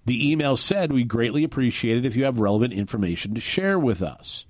The 0.06 0.32
email 0.32 0.58
said, 0.58 0.92
We 0.92 1.04
greatly 1.04 1.44
appreciate 1.44 1.98
it 1.98 2.06
if 2.06 2.16
you 2.16 2.24
have 2.24 2.40
relevant 2.40 2.74
information 2.74 3.36
to 3.36 3.40
share 3.40 3.78
with 3.78 4.02
us. 4.02 4.48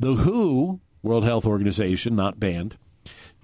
The 0.00 0.14
WHO, 0.14 0.80
World 1.02 1.24
Health 1.24 1.44
Organization, 1.44 2.16
not 2.16 2.40
banned, 2.40 2.78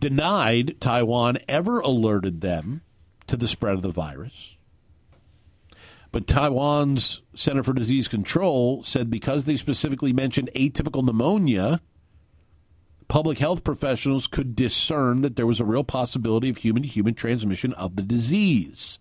denied 0.00 0.80
Taiwan 0.80 1.36
ever 1.46 1.80
alerted 1.80 2.40
them 2.40 2.80
to 3.26 3.36
the 3.36 3.46
spread 3.46 3.74
of 3.74 3.82
the 3.82 3.92
virus. 3.92 4.56
But 6.12 6.26
Taiwan's 6.26 7.22
Center 7.34 7.62
for 7.62 7.72
Disease 7.72 8.08
Control 8.08 8.82
said 8.82 9.10
because 9.10 9.44
they 9.44 9.56
specifically 9.56 10.12
mentioned 10.12 10.50
atypical 10.56 11.04
pneumonia, 11.04 11.80
public 13.06 13.38
health 13.38 13.62
professionals 13.62 14.26
could 14.26 14.56
discern 14.56 15.20
that 15.20 15.36
there 15.36 15.46
was 15.46 15.60
a 15.60 15.64
real 15.64 15.84
possibility 15.84 16.48
of 16.48 16.58
human 16.58 16.82
to 16.82 16.88
human 16.88 17.14
transmission 17.14 17.72
of 17.74 17.96
the 17.96 18.02
disease. 18.02 18.98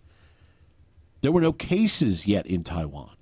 There 1.21 1.31
were 1.31 1.41
no 1.41 1.53
cases 1.53 2.27
yet 2.27 2.45
in 2.45 2.63
Taiwan. 2.63 3.15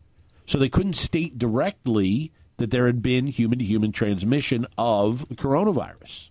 So 0.45 0.57
they 0.57 0.69
couldn't 0.69 0.93
state 0.93 1.37
directly 1.37 2.31
that 2.57 2.71
there 2.71 2.87
had 2.87 3.01
been 3.01 3.27
human 3.27 3.59
to 3.59 3.65
human 3.65 3.91
transmission 3.91 4.65
of 4.77 5.27
the 5.29 5.35
coronavirus. 5.35 6.29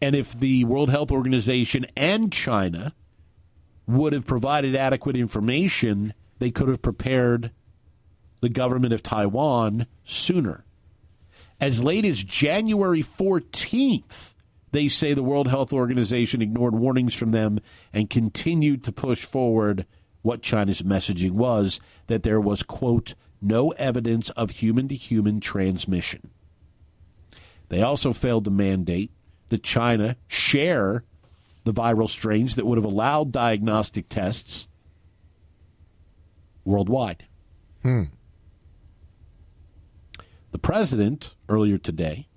And 0.00 0.14
if 0.14 0.38
the 0.38 0.64
World 0.64 0.90
Health 0.90 1.10
Organization 1.10 1.86
and 1.96 2.32
China 2.32 2.94
would 3.86 4.12
have 4.12 4.26
provided 4.26 4.74
adequate 4.74 5.16
information, 5.16 6.12
they 6.38 6.50
could 6.50 6.68
have 6.68 6.82
prepared 6.82 7.50
the 8.40 8.48
government 8.48 8.92
of 8.92 9.02
Taiwan 9.02 9.86
sooner. 10.04 10.64
As 11.60 11.82
late 11.82 12.04
as 12.04 12.22
January 12.22 13.02
14th, 13.02 14.34
they 14.72 14.88
say 14.88 15.14
the 15.14 15.22
World 15.22 15.48
Health 15.48 15.72
Organization 15.72 16.42
ignored 16.42 16.74
warnings 16.74 17.14
from 17.14 17.30
them 17.30 17.60
and 17.92 18.10
continued 18.10 18.84
to 18.84 18.92
push 18.92 19.24
forward 19.24 19.86
what 20.22 20.42
China's 20.42 20.82
messaging 20.82 21.32
was 21.32 21.80
that 22.08 22.24
there 22.24 22.40
was, 22.40 22.62
quote, 22.62 23.14
no 23.40 23.70
evidence 23.72 24.28
of 24.30 24.50
human 24.50 24.88
to 24.88 24.94
human 24.94 25.40
transmission. 25.40 26.30
They 27.68 27.80
also 27.80 28.12
failed 28.12 28.44
to 28.44 28.50
mandate 28.50 29.12
that 29.48 29.62
China 29.62 30.16
share 30.26 31.04
the 31.66 31.74
viral 31.74 32.08
strains 32.08 32.54
that 32.54 32.64
would 32.64 32.78
have 32.78 32.84
allowed 32.84 33.32
diagnostic 33.32 34.08
tests 34.08 34.68
worldwide. 36.64 37.26
The 40.52 40.58
president, 40.58 41.34
earlier 41.48 41.76
today, 41.76 42.28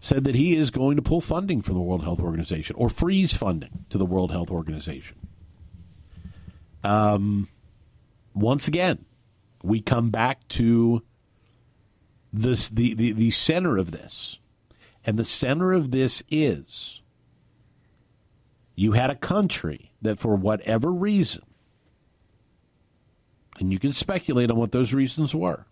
said 0.00 0.24
that 0.24 0.34
he 0.34 0.54
is 0.54 0.70
going 0.70 0.96
to 0.96 1.02
pull 1.02 1.22
funding 1.22 1.62
from 1.62 1.76
the 1.76 1.80
World 1.80 2.04
Health 2.04 2.20
Organization 2.20 2.76
or 2.76 2.90
freeze 2.90 3.34
funding 3.34 3.86
to 3.88 3.96
the 3.96 4.06
World 4.06 4.30
Health 4.30 4.50
Organization. 4.50 5.16
Um, 6.84 7.48
once 8.34 8.68
again, 8.68 9.06
we 9.62 9.80
come 9.80 10.10
back 10.10 10.46
to 10.48 11.02
this 12.34 12.68
the, 12.68 12.92
the, 12.92 13.12
the 13.12 13.30
center 13.30 13.78
of 13.78 13.92
this. 13.92 14.38
And 15.06 15.18
the 15.18 15.24
center 15.24 15.72
of 15.72 15.90
this 15.90 16.22
is 16.30 16.99
you 18.80 18.92
had 18.92 19.10
a 19.10 19.14
country 19.14 19.92
that, 20.00 20.18
for 20.18 20.34
whatever 20.34 20.90
reason, 20.90 21.42
and 23.58 23.74
you 23.74 23.78
can 23.78 23.92
speculate 23.92 24.50
on 24.50 24.56
what 24.56 24.72
those 24.72 24.94
reasons 24.94 25.34
were, 25.34 25.66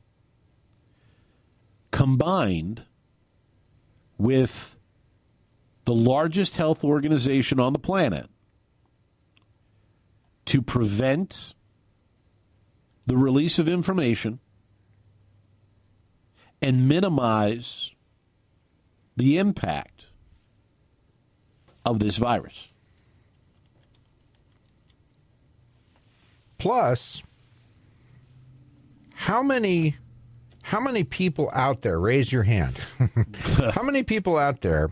combined 1.90 2.84
with 4.18 4.76
the 5.86 5.94
largest 5.94 6.58
health 6.58 6.84
organization 6.84 7.58
on 7.58 7.72
the 7.72 7.78
planet 7.78 8.28
to 10.44 10.60
prevent 10.60 11.54
the 13.06 13.16
release 13.16 13.58
of 13.58 13.70
information 13.70 14.38
and 16.60 16.86
minimize 16.86 17.90
the 19.16 19.38
impact 19.38 20.08
of 21.86 22.00
this 22.00 22.18
virus. 22.18 22.68
Plus, 26.58 27.22
how 29.14 29.42
many 29.42 29.96
how 30.62 30.80
many 30.80 31.02
people 31.02 31.50
out 31.54 31.82
there 31.82 31.98
raise 31.98 32.30
your 32.30 32.42
hand? 32.42 32.78
how 33.74 33.82
many 33.82 34.02
people 34.02 34.36
out 34.36 34.60
there 34.60 34.90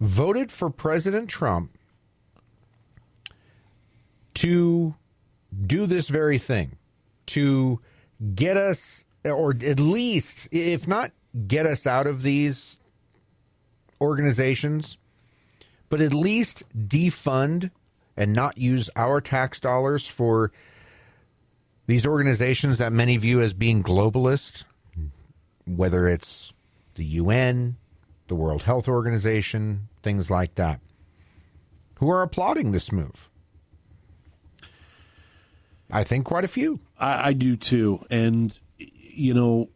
voted 0.00 0.50
for 0.50 0.68
President 0.68 1.30
Trump 1.30 1.72
to 4.34 4.94
do 5.66 5.86
this 5.86 6.08
very 6.08 6.38
thing, 6.38 6.76
to 7.26 7.80
get 8.34 8.56
us 8.56 9.04
or 9.24 9.50
at 9.50 9.78
least 9.78 10.48
if 10.50 10.88
not 10.88 11.12
get 11.46 11.64
us 11.64 11.86
out 11.86 12.06
of 12.06 12.22
these 12.22 12.78
organizations, 14.00 14.98
but 15.88 16.00
at 16.00 16.12
least 16.12 16.64
defund 16.76 17.70
and 18.16 18.32
not 18.32 18.58
use 18.58 18.90
our 18.96 19.20
tax 19.20 19.58
dollars 19.60 20.06
for 20.06 20.52
these 21.86 22.06
organizations 22.06 22.78
that 22.78 22.92
many 22.92 23.16
view 23.16 23.40
as 23.40 23.52
being 23.52 23.82
globalist, 23.82 24.64
whether 25.66 26.06
it's 26.08 26.52
the 26.94 27.04
UN, 27.04 27.76
the 28.28 28.34
World 28.34 28.62
Health 28.62 28.88
Organization, 28.88 29.88
things 30.02 30.30
like 30.30 30.54
that, 30.56 30.80
who 31.96 32.10
are 32.10 32.22
applauding 32.22 32.72
this 32.72 32.92
move. 32.92 33.28
I 35.90 36.04
think 36.04 36.24
quite 36.24 36.44
a 36.44 36.48
few. 36.48 36.80
I, 36.98 37.28
I 37.28 37.32
do 37.34 37.56
too. 37.56 38.04
And, 38.10 38.58
you 38.78 39.34
know, 39.34 39.68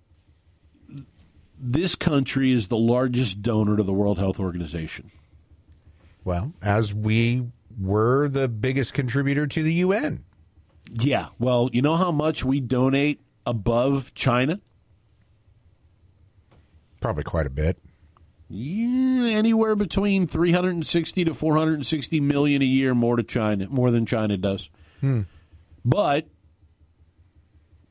this 1.58 1.94
country 1.94 2.52
is 2.52 2.68
the 2.68 2.78
largest 2.78 3.42
donor 3.42 3.76
to 3.76 3.82
the 3.82 3.92
World 3.92 4.18
Health 4.18 4.40
Organization. 4.40 5.10
Well, 6.24 6.54
as 6.62 6.92
we 6.94 7.46
were 7.80 8.28
the 8.28 8.48
biggest 8.48 8.94
contributor 8.94 9.46
to 9.46 9.62
the 9.62 9.74
UN. 9.74 10.24
Yeah. 10.92 11.28
Well, 11.38 11.68
you 11.72 11.82
know 11.82 11.96
how 11.96 12.12
much 12.12 12.44
we 12.44 12.60
donate 12.60 13.20
above 13.44 14.14
China? 14.14 14.60
Probably 17.00 17.24
quite 17.24 17.46
a 17.46 17.50
bit. 17.50 17.78
Yeah, 18.48 19.36
anywhere 19.36 19.74
between 19.74 20.26
360 20.28 21.24
to 21.24 21.34
460 21.34 22.20
million 22.20 22.62
a 22.62 22.64
year 22.64 22.94
more 22.94 23.16
to 23.16 23.24
China, 23.24 23.66
more 23.68 23.90
than 23.90 24.06
China 24.06 24.36
does. 24.36 24.70
Hmm. 25.00 25.22
But 25.84 26.28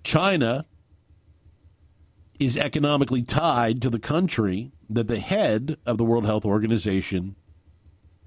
China 0.03 0.65
is 2.39 2.57
economically 2.57 3.21
tied 3.21 3.81
to 3.81 3.89
the 3.89 3.99
country 3.99 4.71
that 4.89 5.07
the 5.07 5.19
head 5.19 5.77
of 5.85 5.97
the 5.97 6.05
World 6.05 6.25
Health 6.25 6.45
Organization 6.45 7.35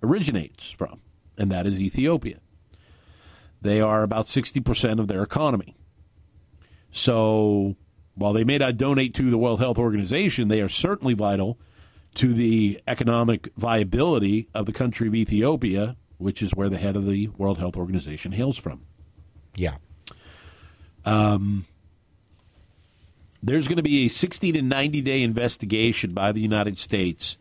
originates 0.02 0.70
from, 0.70 1.00
and 1.38 1.50
that 1.50 1.66
is 1.66 1.80
Ethiopia. 1.80 2.40
They 3.60 3.80
are 3.80 4.02
about 4.02 4.26
60% 4.26 5.00
of 5.00 5.08
their 5.08 5.22
economy. 5.22 5.76
So 6.90 7.76
while 8.14 8.32
they 8.32 8.44
may 8.44 8.58
not 8.58 8.76
donate 8.76 9.14
to 9.14 9.30
the 9.30 9.38
World 9.38 9.60
Health 9.60 9.78
Organization, 9.78 10.48
they 10.48 10.60
are 10.60 10.68
certainly 10.68 11.14
vital 11.14 11.58
to 12.16 12.32
the 12.34 12.80
economic 12.86 13.48
viability 13.56 14.48
of 14.54 14.66
the 14.66 14.72
country 14.72 15.06
of 15.06 15.14
Ethiopia, 15.14 15.96
which 16.16 16.42
is 16.42 16.52
where 16.54 16.68
the 16.68 16.78
head 16.78 16.96
of 16.96 17.06
the 17.06 17.28
World 17.28 17.58
Health 17.58 17.76
Organization 17.76 18.32
hails 18.32 18.56
from. 18.56 18.82
Yeah. 19.54 19.76
Um, 21.04 21.66
there's 23.42 23.68
going 23.68 23.76
to 23.76 23.82
be 23.82 24.06
a 24.06 24.08
60 24.08 24.52
to 24.52 24.62
90 24.62 25.00
day 25.00 25.22
investigation 25.22 26.12
by 26.12 26.32
the 26.32 26.40
United 26.40 26.78
States 26.78 27.38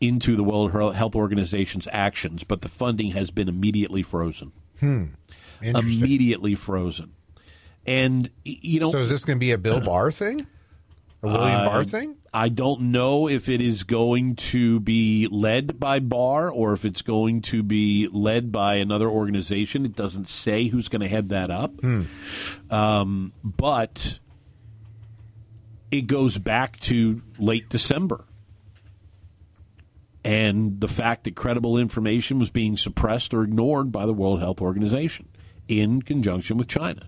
into 0.00 0.36
the 0.36 0.42
World 0.42 0.72
Health 0.72 1.14
Organization's 1.14 1.86
actions, 1.92 2.44
but 2.44 2.62
the 2.62 2.68
funding 2.68 3.12
has 3.12 3.30
been 3.30 3.48
immediately 3.48 4.02
frozen. 4.02 4.52
Hmm. 4.80 5.04
Immediately 5.62 6.54
frozen. 6.54 7.12
And, 7.86 8.30
you 8.44 8.80
know. 8.80 8.90
So 8.90 8.98
is 8.98 9.10
this 9.10 9.24
going 9.24 9.36
to 9.38 9.40
be 9.40 9.52
a 9.52 9.58
Bill 9.58 9.80
Barr 9.80 10.10
thing? 10.10 10.46
A 11.22 11.26
William 11.26 11.60
Uh, 11.60 11.64
Barr 11.66 11.84
thing? 11.84 12.16
I 12.32 12.48
don't 12.48 12.92
know 12.92 13.28
if 13.28 13.48
it 13.48 13.60
is 13.60 13.82
going 13.82 14.36
to 14.36 14.80
be 14.80 15.26
led 15.30 15.80
by 15.80 15.98
Barr 15.98 16.48
or 16.50 16.72
if 16.72 16.84
it's 16.84 17.02
going 17.02 17.42
to 17.42 17.62
be 17.62 18.08
led 18.10 18.52
by 18.52 18.76
another 18.76 19.08
organization. 19.08 19.84
It 19.84 19.96
doesn't 19.96 20.28
say 20.28 20.68
who's 20.68 20.88
going 20.88 21.02
to 21.02 21.08
head 21.08 21.28
that 21.30 21.50
up. 21.50 21.78
Hmm. 21.80 22.02
Um, 22.70 23.32
but 23.42 24.18
it 25.90 26.02
goes 26.02 26.38
back 26.38 26.78
to 26.80 27.20
late 27.38 27.68
December. 27.68 28.24
And 30.24 30.80
the 30.80 30.88
fact 30.88 31.24
that 31.24 31.34
credible 31.34 31.78
information 31.78 32.38
was 32.38 32.50
being 32.50 32.76
suppressed 32.76 33.32
or 33.32 33.42
ignored 33.42 33.90
by 33.90 34.04
the 34.04 34.12
World 34.12 34.40
Health 34.40 34.60
Organization 34.60 35.28
in 35.66 36.02
conjunction 36.02 36.58
with 36.58 36.68
China. 36.68 37.06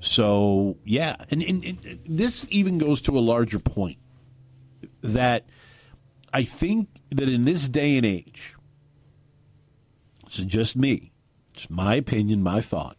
So, 0.00 0.78
yeah. 0.84 1.16
And, 1.30 1.42
and, 1.42 1.64
and 1.64 2.00
this 2.06 2.46
even 2.50 2.78
goes 2.78 3.00
to 3.02 3.18
a 3.18 3.20
larger 3.20 3.58
point 3.58 3.98
that 5.00 5.46
I 6.32 6.44
think 6.44 6.88
that 7.10 7.28
in 7.28 7.44
this 7.44 7.68
day 7.68 7.96
and 7.96 8.06
age, 8.06 8.54
it's 10.26 10.36
just 10.36 10.76
me, 10.76 11.12
it's 11.54 11.70
my 11.70 11.94
opinion, 11.94 12.42
my 12.42 12.60
thought, 12.60 12.96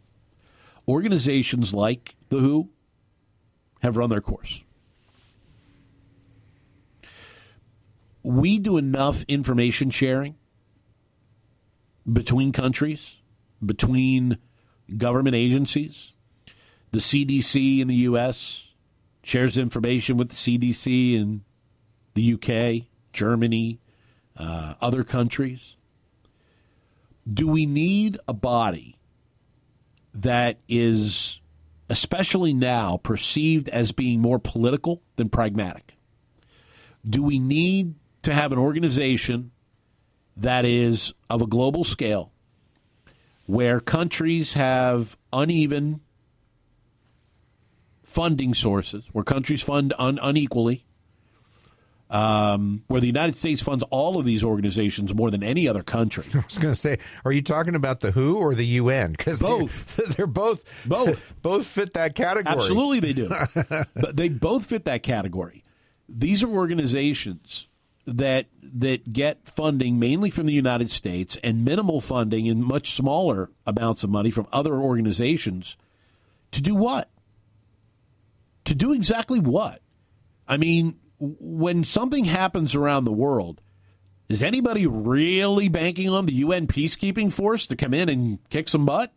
organizations 0.87 1.73
like 1.73 2.15
the 2.29 2.39
WHO 2.39 2.69
have 3.81 3.97
run 3.97 4.09
their 4.09 4.21
course. 4.21 4.63
We 8.29 8.59
do 8.59 8.77
enough 8.77 9.25
information 9.27 9.89
sharing 9.89 10.35
between 12.13 12.51
countries, 12.51 13.15
between 13.65 14.37
government 14.95 15.35
agencies. 15.35 16.13
The 16.91 16.99
CDC 16.99 17.79
in 17.79 17.87
the 17.87 17.95
U.S. 17.95 18.67
shares 19.23 19.57
information 19.57 20.15
with 20.15 20.29
the 20.29 20.35
CDC 20.35 21.15
in 21.15 21.41
the 22.13 22.33
UK, 22.35 22.85
Germany, 23.13 23.79
uh, 24.37 24.75
other 24.79 25.03
countries. 25.03 25.75
Do 27.27 27.47
we 27.47 27.65
need 27.65 28.19
a 28.27 28.33
body 28.33 28.95
that 30.13 30.59
is, 30.67 31.41
especially 31.89 32.53
now, 32.53 32.97
perceived 32.97 33.69
as 33.69 33.91
being 33.91 34.21
more 34.21 34.37
political 34.37 35.01
than 35.15 35.29
pragmatic? 35.29 35.97
Do 37.03 37.23
we 37.23 37.39
need 37.39 37.95
to 38.23 38.33
have 38.33 38.51
an 38.51 38.57
organization 38.57 39.51
that 40.37 40.65
is 40.65 41.13
of 41.29 41.41
a 41.41 41.47
global 41.47 41.83
scale 41.83 42.31
where 43.45 43.79
countries 43.79 44.53
have 44.53 45.17
uneven 45.33 46.01
funding 48.03 48.53
sources, 48.53 49.05
where 49.11 49.23
countries 49.23 49.63
fund 49.63 49.93
un- 49.97 50.19
unequally, 50.21 50.85
um, 52.09 52.83
where 52.87 53.01
the 53.01 53.07
United 53.07 53.35
States 53.35 53.61
funds 53.61 53.83
all 53.91 54.19
of 54.19 54.25
these 54.25 54.43
organizations 54.43 55.13
more 55.13 55.29
than 55.29 55.43
any 55.43 55.67
other 55.67 55.83
country. 55.83 56.25
I 56.33 56.43
was 56.45 56.57
going 56.57 56.73
to 56.73 56.79
say, 56.79 56.99
are 57.23 57.31
you 57.31 57.41
talking 57.41 57.75
about 57.75 58.01
the 58.01 58.11
WHO 58.11 58.35
or 58.37 58.55
the 58.55 58.65
UN? 58.65 59.11
Because 59.11 59.39
both, 59.39 59.95
they're, 59.95 60.07
they're 60.09 60.27
both 60.27 60.63
both 60.85 61.33
both 61.41 61.65
fit 61.65 61.93
that 61.93 62.15
category. 62.15 62.53
Absolutely, 62.53 62.99
they 62.99 63.13
do. 63.13 63.29
but 63.95 64.15
they 64.15 64.29
both 64.29 64.65
fit 64.65 64.85
that 64.85 65.03
category. 65.03 65.63
These 66.07 66.43
are 66.43 66.49
organizations 66.49 67.67
that 68.17 68.47
that 68.61 69.11
get 69.11 69.47
funding 69.47 69.99
mainly 69.99 70.29
from 70.29 70.45
the 70.45 70.53
United 70.53 70.91
States 70.91 71.37
and 71.43 71.65
minimal 71.65 72.01
funding 72.01 72.47
and 72.47 72.63
much 72.63 72.91
smaller 72.91 73.49
amounts 73.65 74.03
of 74.03 74.09
money 74.09 74.31
from 74.31 74.47
other 74.51 74.75
organizations 74.75 75.75
to 76.51 76.61
do 76.61 76.75
what? 76.75 77.09
To 78.65 78.75
do 78.75 78.93
exactly 78.93 79.39
what? 79.39 79.81
I 80.47 80.57
mean, 80.57 80.99
when 81.19 81.83
something 81.83 82.25
happens 82.25 82.75
around 82.75 83.05
the 83.05 83.11
world, 83.11 83.61
is 84.27 84.43
anybody 84.43 84.85
really 84.85 85.69
banking 85.69 86.09
on 86.09 86.25
the 86.25 86.33
UN 86.33 86.67
peacekeeping 86.67 87.31
force 87.31 87.67
to 87.67 87.75
come 87.75 87.93
in 87.93 88.09
and 88.09 88.39
kick 88.49 88.67
some 88.69 88.85
butt? 88.85 89.13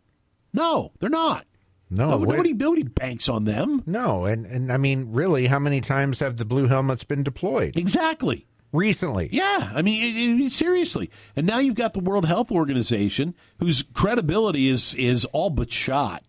No, 0.53 0.91
they're 0.99 1.09
not. 1.09 1.45
No, 1.89 2.09
nobody, 2.09 2.31
nobody, 2.31 2.53
nobody 2.53 2.83
banks 2.83 3.29
on 3.29 3.43
them. 3.43 3.83
No, 3.85 4.25
and, 4.25 4.45
and 4.47 4.71
I 4.71 4.77
mean, 4.77 5.11
really, 5.11 5.45
how 5.45 5.59
many 5.59 5.81
times 5.81 6.19
have 6.19 6.37
the 6.37 6.45
blue 6.45 6.67
helmets 6.67 7.03
been 7.03 7.23
deployed 7.23 7.77
Exactly. 7.77 8.47
Recently? 8.73 9.29
Yeah, 9.31 9.71
I 9.73 9.81
mean, 9.81 10.41
it, 10.41 10.45
it, 10.45 10.51
seriously. 10.51 11.09
And 11.35 11.47
now 11.47 11.59
you've 11.59 11.75
got 11.75 11.93
the 11.93 11.99
World 11.99 12.25
Health 12.25 12.51
Organization, 12.51 13.35
whose 13.59 13.83
credibility 13.93 14.67
is 14.67 14.93
is 14.95 15.23
all 15.25 15.49
but 15.49 15.71
shot, 15.71 16.23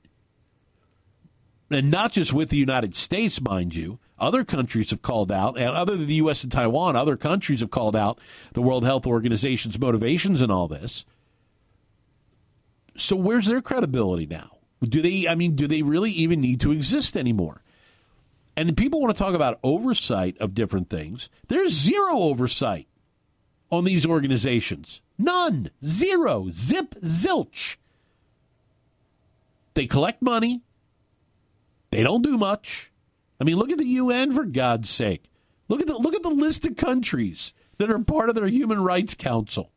and 1.71 1.91
not 1.91 2.13
just 2.13 2.33
with 2.33 2.51
the 2.51 2.57
United 2.57 2.95
States, 2.95 3.41
mind 3.41 3.75
you. 3.75 3.99
Other 4.17 4.45
countries 4.45 4.91
have 4.91 5.03
called 5.03 5.33
out, 5.33 5.59
and 5.59 5.71
other 5.71 5.97
than 5.97 6.07
the 6.07 6.15
U.S. 6.15 6.45
and 6.45 6.53
Taiwan, 6.53 6.95
other 6.95 7.17
countries 7.17 7.59
have 7.61 7.73
called 7.73 7.97
out 7.97 8.21
the 8.53 8.63
World 8.63 8.85
Health 8.85 9.09
Organization's 9.09 9.77
motivations 9.79 10.41
in 10.41 10.53
all 10.53 10.69
this. 10.69 11.05
So 12.97 13.17
where's 13.17 13.47
their 13.47 13.61
credibility 13.61 14.25
now? 14.27 14.59
Do 14.81 15.03
they? 15.03 15.27
I 15.27 15.35
mean, 15.35 15.57
do 15.57 15.67
they 15.67 15.83
really 15.83 16.13
even 16.13 16.41
need 16.41 16.61
to 16.61 16.71
exist 16.71 17.17
anymore? 17.17 17.64
And 18.57 18.77
people 18.77 19.01
want 19.01 19.15
to 19.15 19.19
talk 19.21 19.35
about 19.35 19.59
oversight 19.63 20.37
of 20.39 20.55
different 20.55 20.89
things. 20.89 21.29
There's 21.49 21.73
zero 21.73 22.19
oversight 22.19 22.87
on 23.71 23.85
these 23.85 24.07
organizations. 24.07 25.03
None. 25.19 25.71
Zero. 25.85 26.49
Zip. 26.51 26.95
Zilch. 27.03 27.77
They 29.75 29.87
collect 29.87 30.23
money. 30.23 30.63
They 31.91 32.03
don't 32.03 32.23
do 32.23 32.39
much. 32.39 32.93
I 33.41 33.45
mean, 33.45 33.57
look 33.57 33.71
at 33.71 33.79
the 33.79 33.85
UN 33.85 34.33
for 34.33 34.45
God's 34.45 34.89
sake. 34.91 35.31
Look 35.69 35.81
at 35.81 35.87
the 35.87 35.97
look 35.97 36.15
at 36.15 36.23
the 36.23 36.31
list 36.31 36.65
of 36.67 36.77
countries 36.77 37.53
that 37.79 37.91
are 37.91 37.99
part 37.99 38.29
of 38.29 38.35
their 38.35 38.47
Human 38.47 38.83
Rights 38.83 39.15
Council. 39.15 39.73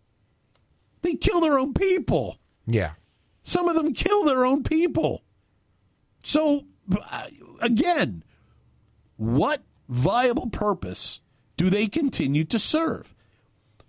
They 1.01 1.15
kill 1.15 1.41
their 1.41 1.57
own 1.57 1.73
people. 1.73 2.37
Yeah. 2.65 2.91
Some 3.43 3.69
of 3.69 3.75
them 3.75 3.93
kill 3.93 4.25
their 4.25 4.45
own 4.45 4.63
people. 4.63 5.23
So, 6.23 6.65
uh, 7.09 7.27
again, 7.61 8.23
what 9.17 9.63
viable 9.89 10.49
purpose 10.49 11.19
do 11.57 11.69
they 11.69 11.87
continue 11.87 12.45
to 12.45 12.59
serve? 12.59 13.13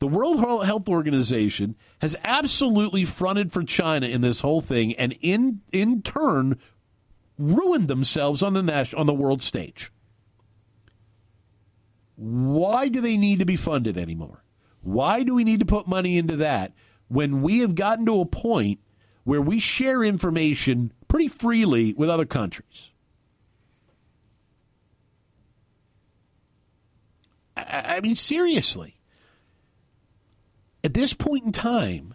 The 0.00 0.08
World 0.08 0.44
Health 0.64 0.88
Organization 0.88 1.74
has 2.00 2.16
absolutely 2.24 3.04
fronted 3.04 3.52
for 3.52 3.64
China 3.64 4.06
in 4.06 4.20
this 4.20 4.40
whole 4.40 4.60
thing, 4.60 4.94
and 4.94 5.16
in 5.20 5.60
in 5.72 6.02
turn, 6.02 6.58
ruined 7.36 7.88
themselves 7.88 8.42
on 8.42 8.54
the 8.54 8.62
national 8.62 9.00
on 9.00 9.06
the 9.06 9.14
world 9.14 9.42
stage. 9.42 9.90
Why 12.14 12.88
do 12.88 13.00
they 13.00 13.16
need 13.16 13.40
to 13.40 13.44
be 13.44 13.56
funded 13.56 13.96
anymore? 13.96 14.44
Why 14.82 15.22
do 15.22 15.34
we 15.34 15.44
need 15.44 15.60
to 15.60 15.66
put 15.66 15.88
money 15.88 16.16
into 16.16 16.36
that 16.36 16.72
when 17.08 17.42
we 17.42 17.58
have 17.58 17.74
gotten 17.74 18.06
to 18.06 18.20
a 18.20 18.26
point 18.26 18.80
where 19.24 19.42
we 19.42 19.58
share 19.58 20.02
information 20.02 20.92
pretty 21.08 21.28
freely 21.28 21.92
with 21.94 22.08
other 22.08 22.24
countries? 22.24 22.90
I, 27.68 27.96
I 27.96 28.00
mean, 28.00 28.14
seriously. 28.14 28.96
At 30.84 30.94
this 30.94 31.12
point 31.12 31.44
in 31.44 31.52
time, 31.52 32.14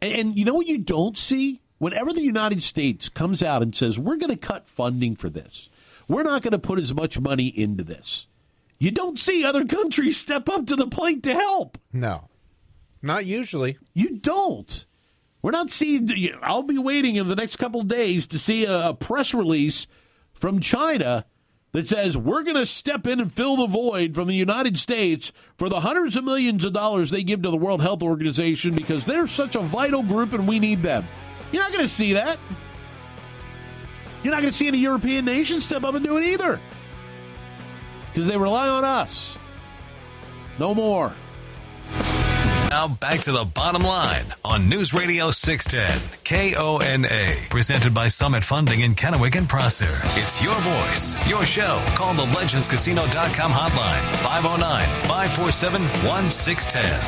and, 0.00 0.12
and 0.12 0.38
you 0.38 0.44
know 0.44 0.54
what 0.54 0.66
you 0.66 0.78
don't 0.78 1.16
see? 1.16 1.60
Whenever 1.78 2.12
the 2.12 2.22
United 2.22 2.62
States 2.62 3.08
comes 3.08 3.42
out 3.42 3.62
and 3.62 3.76
says, 3.76 3.98
we're 3.98 4.16
going 4.16 4.30
to 4.30 4.36
cut 4.36 4.66
funding 4.66 5.14
for 5.14 5.28
this, 5.28 5.68
we're 6.08 6.22
not 6.22 6.42
going 6.42 6.52
to 6.52 6.58
put 6.58 6.78
as 6.78 6.94
much 6.94 7.20
money 7.20 7.48
into 7.48 7.84
this, 7.84 8.26
you 8.78 8.90
don't 8.90 9.18
see 9.18 9.44
other 9.44 9.64
countries 9.64 10.16
step 10.20 10.48
up 10.48 10.66
to 10.66 10.76
the 10.76 10.86
plate 10.86 11.22
to 11.24 11.34
help. 11.34 11.78
No. 11.92 12.28
Not 13.02 13.26
usually. 13.26 13.78
You 13.94 14.16
don't. 14.16 14.86
We're 15.42 15.52
not 15.52 15.70
seeing. 15.70 16.10
I'll 16.42 16.62
be 16.62 16.78
waiting 16.78 17.16
in 17.16 17.28
the 17.28 17.36
next 17.36 17.56
couple 17.56 17.82
of 17.82 17.88
days 17.88 18.26
to 18.28 18.38
see 18.38 18.64
a 18.66 18.94
press 18.94 19.32
release 19.32 19.86
from 20.32 20.60
China 20.60 21.24
that 21.76 21.86
says 21.86 22.16
we're 22.16 22.42
going 22.42 22.56
to 22.56 22.64
step 22.64 23.06
in 23.06 23.20
and 23.20 23.30
fill 23.30 23.58
the 23.58 23.66
void 23.66 24.14
from 24.14 24.28
the 24.28 24.34
United 24.34 24.78
States 24.78 25.30
for 25.58 25.68
the 25.68 25.80
hundreds 25.80 26.16
of 26.16 26.24
millions 26.24 26.64
of 26.64 26.72
dollars 26.72 27.10
they 27.10 27.22
give 27.22 27.42
to 27.42 27.50
the 27.50 27.56
World 27.58 27.82
Health 27.82 28.02
Organization 28.02 28.74
because 28.74 29.04
they're 29.04 29.26
such 29.26 29.56
a 29.56 29.60
vital 29.60 30.02
group 30.02 30.32
and 30.32 30.48
we 30.48 30.58
need 30.58 30.82
them. 30.82 31.06
You're 31.52 31.62
not 31.62 31.72
going 31.72 31.84
to 31.84 31.88
see 31.88 32.14
that. 32.14 32.38
You're 34.22 34.32
not 34.32 34.40
going 34.40 34.50
to 34.50 34.56
see 34.56 34.68
any 34.68 34.78
European 34.78 35.26
nations 35.26 35.66
step 35.66 35.84
up 35.84 35.94
and 35.94 36.02
do 36.02 36.16
it 36.16 36.24
either 36.24 36.58
because 38.10 38.26
they 38.26 38.38
rely 38.38 38.70
on 38.70 38.82
us. 38.82 39.36
No 40.58 40.74
more. 40.74 41.12
Now 42.70 42.88
back 42.88 43.20
to 43.20 43.32
the 43.32 43.44
bottom 43.44 43.82
line 43.82 44.24
on 44.44 44.68
News 44.68 44.92
Radio 44.92 45.30
610 45.30 46.18
KONA, 46.24 47.48
presented 47.48 47.94
by 47.94 48.08
Summit 48.08 48.42
Funding 48.42 48.80
in 48.80 48.94
Kennewick 48.94 49.36
and 49.36 49.48
Prosser. 49.48 49.98
It's 50.14 50.42
your 50.42 50.54
voice, 50.56 51.14
your 51.28 51.46
show. 51.46 51.82
Call 51.94 52.14
the 52.14 52.26
legendscasino.com 52.26 53.52
hotline 53.52 54.16
509 54.22 54.86
547 55.06 55.82
1610. 56.04 57.00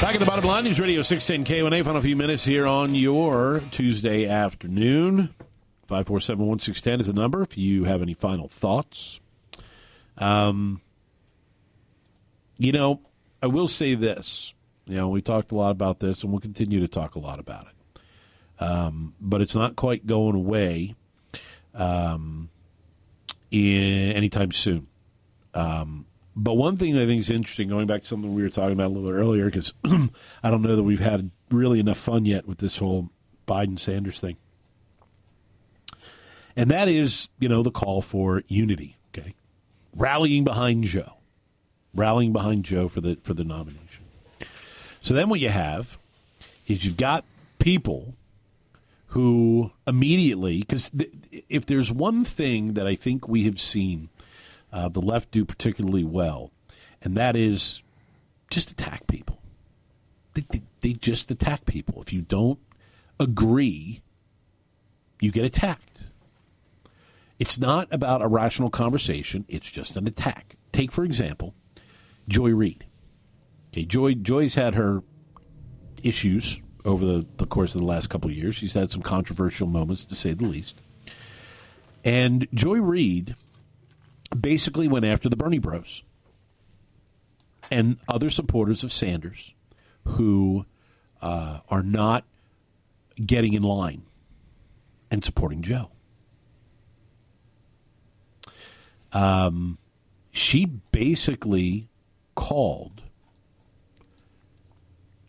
Back 0.00 0.14
at 0.14 0.20
the 0.20 0.26
bottom 0.26 0.44
line, 0.44 0.64
News 0.64 0.78
Radio 0.78 1.02
610 1.02 1.44
KONA. 1.44 1.82
Final 1.82 2.00
few 2.00 2.14
minutes 2.14 2.44
here 2.44 2.66
on 2.66 2.94
your 2.94 3.60
Tuesday 3.72 4.26
afternoon. 4.26 5.34
547 5.88 6.46
1610 6.46 7.00
is 7.00 7.06
the 7.08 7.12
number 7.12 7.42
if 7.42 7.58
you 7.58 7.84
have 7.84 8.02
any 8.02 8.14
final 8.14 8.46
thoughts. 8.46 9.20
Um, 10.18 10.80
you 12.58 12.72
know, 12.72 13.00
I 13.42 13.46
will 13.46 13.68
say 13.68 13.94
this. 13.94 14.54
You 14.86 14.96
know, 14.96 15.08
we 15.08 15.20
talked 15.20 15.52
a 15.52 15.54
lot 15.54 15.72
about 15.72 16.00
this, 16.00 16.22
and 16.22 16.30
we'll 16.30 16.40
continue 16.40 16.80
to 16.80 16.88
talk 16.88 17.14
a 17.14 17.18
lot 17.18 17.38
about 17.38 17.66
it. 17.66 18.62
Um, 18.62 19.14
but 19.20 19.42
it's 19.42 19.54
not 19.54 19.76
quite 19.76 20.06
going 20.06 20.34
away 20.34 20.94
um, 21.74 22.48
in, 23.50 24.12
anytime 24.12 24.52
soon. 24.52 24.86
Um, 25.54 26.06
but 26.34 26.54
one 26.54 26.76
thing 26.76 26.96
I 26.96 27.06
think 27.06 27.20
is 27.20 27.30
interesting, 27.30 27.68
going 27.68 27.86
back 27.86 28.02
to 28.02 28.06
something 28.06 28.34
we 28.34 28.42
were 28.42 28.50
talking 28.50 28.72
about 28.72 28.86
a 28.86 28.92
little 28.94 29.10
bit 29.10 29.16
earlier, 29.16 29.46
because 29.46 29.72
I 29.84 30.50
don't 30.50 30.62
know 30.62 30.76
that 30.76 30.82
we've 30.82 31.00
had 31.00 31.30
really 31.50 31.80
enough 31.80 31.98
fun 31.98 32.24
yet 32.24 32.46
with 32.46 32.58
this 32.58 32.78
whole 32.78 33.10
Biden 33.46 33.78
Sanders 33.78 34.20
thing. 34.20 34.36
And 36.54 36.70
that 36.70 36.88
is, 36.88 37.28
you 37.38 37.48
know, 37.48 37.62
the 37.62 37.70
call 37.70 38.00
for 38.00 38.42
unity, 38.48 38.96
okay? 39.08 39.34
Rallying 39.94 40.44
behind 40.44 40.84
Joe 40.84 41.15
rallying 41.96 42.32
behind 42.32 42.64
Joe 42.64 42.88
for 42.88 43.00
the 43.00 43.18
for 43.22 43.34
the 43.34 43.44
nomination. 43.44 44.04
So 45.00 45.14
then 45.14 45.28
what 45.28 45.40
you 45.40 45.48
have 45.48 45.98
is 46.66 46.84
you've 46.84 46.96
got 46.96 47.24
people 47.58 48.14
who 49.08 49.70
immediately 49.86 50.58
because 50.58 50.90
th- 50.90 51.12
if 51.48 51.66
there's 51.66 51.92
one 51.92 52.24
thing 52.24 52.74
that 52.74 52.86
I 52.86 52.94
think 52.96 53.28
we 53.28 53.44
have 53.44 53.60
seen 53.60 54.08
uh, 54.72 54.88
the 54.88 55.00
left 55.00 55.30
do 55.30 55.44
particularly 55.44 56.04
well, 56.04 56.50
and 57.02 57.16
that 57.16 57.36
is 57.36 57.82
just 58.50 58.70
attack 58.70 59.06
people. 59.06 59.40
They, 60.34 60.44
they, 60.50 60.62
they 60.80 60.92
just 60.92 61.30
attack 61.30 61.66
people. 61.66 62.02
If 62.02 62.12
you 62.12 62.20
don't 62.20 62.58
agree, 63.18 64.02
you 65.20 65.30
get 65.30 65.44
attacked. 65.44 66.00
It's 67.38 67.58
not 67.58 67.88
about 67.90 68.22
a 68.22 68.28
rational 68.28 68.70
conversation. 68.70 69.44
It's 69.48 69.70
just 69.70 69.96
an 69.96 70.06
attack. 70.06 70.56
Take, 70.72 70.90
for 70.90 71.04
example, 71.04 71.54
Joy 72.28 72.50
Reid. 72.50 72.84
Okay, 73.72 73.84
Joy 73.84 74.14
Joy's 74.14 74.54
had 74.54 74.74
her 74.74 75.02
issues 76.02 76.60
over 76.84 77.04
the, 77.04 77.26
the 77.36 77.46
course 77.46 77.74
of 77.74 77.80
the 77.80 77.86
last 77.86 78.08
couple 78.08 78.30
of 78.30 78.36
years. 78.36 78.54
She's 78.54 78.74
had 78.74 78.90
some 78.90 79.02
controversial 79.02 79.66
moments, 79.66 80.04
to 80.06 80.14
say 80.14 80.32
the 80.32 80.44
least. 80.44 80.80
And 82.04 82.46
Joy 82.54 82.78
Reid 82.78 83.34
basically 84.38 84.86
went 84.88 85.04
after 85.04 85.28
the 85.28 85.36
Bernie 85.36 85.58
Bros 85.58 86.02
and 87.70 87.98
other 88.08 88.30
supporters 88.30 88.84
of 88.84 88.92
Sanders 88.92 89.54
who 90.04 90.64
uh, 91.20 91.60
are 91.68 91.82
not 91.82 92.24
getting 93.24 93.54
in 93.54 93.62
line 93.62 94.02
and 95.10 95.24
supporting 95.24 95.62
Joe. 95.62 95.90
Um, 99.12 99.78
she 100.30 100.66
basically 100.66 101.88
called 102.36 103.02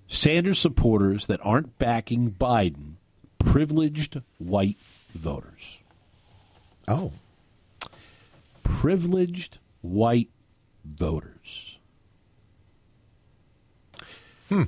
Sanders 0.08 0.60
supporters 0.60 1.26
that 1.26 1.40
aren't 1.44 1.80
backing 1.80 2.32
Biden 2.32 2.94
privileged 3.40 4.22
white 4.38 4.78
voters. 5.14 5.80
Oh. 6.88 7.12
Privileged 8.64 9.58
white 9.82 10.30
voters. 10.86 11.78
Hmm. 14.50 14.64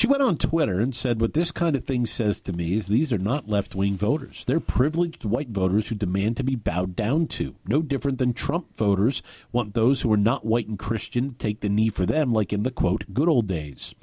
She 0.00 0.06
went 0.06 0.22
on 0.22 0.38
Twitter 0.38 0.80
and 0.80 0.96
said, 0.96 1.20
What 1.20 1.34
this 1.34 1.52
kind 1.52 1.76
of 1.76 1.84
thing 1.84 2.06
says 2.06 2.40
to 2.40 2.54
me 2.54 2.72
is 2.72 2.86
these 2.86 3.12
are 3.12 3.18
not 3.18 3.50
left 3.50 3.74
wing 3.74 3.98
voters. 3.98 4.46
They're 4.46 4.58
privileged 4.58 5.26
white 5.26 5.50
voters 5.50 5.88
who 5.88 5.94
demand 5.94 6.38
to 6.38 6.42
be 6.42 6.54
bowed 6.54 6.96
down 6.96 7.26
to. 7.26 7.56
No 7.66 7.82
different 7.82 8.16
than 8.16 8.32
Trump 8.32 8.78
voters 8.78 9.22
want 9.52 9.74
those 9.74 10.00
who 10.00 10.10
are 10.10 10.16
not 10.16 10.46
white 10.46 10.68
and 10.68 10.78
Christian 10.78 11.28
to 11.28 11.34
take 11.34 11.60
the 11.60 11.68
knee 11.68 11.90
for 11.90 12.06
them, 12.06 12.32
like 12.32 12.50
in 12.50 12.62
the 12.62 12.70
quote, 12.70 13.12
good 13.12 13.28
old 13.28 13.46
days. 13.46 13.94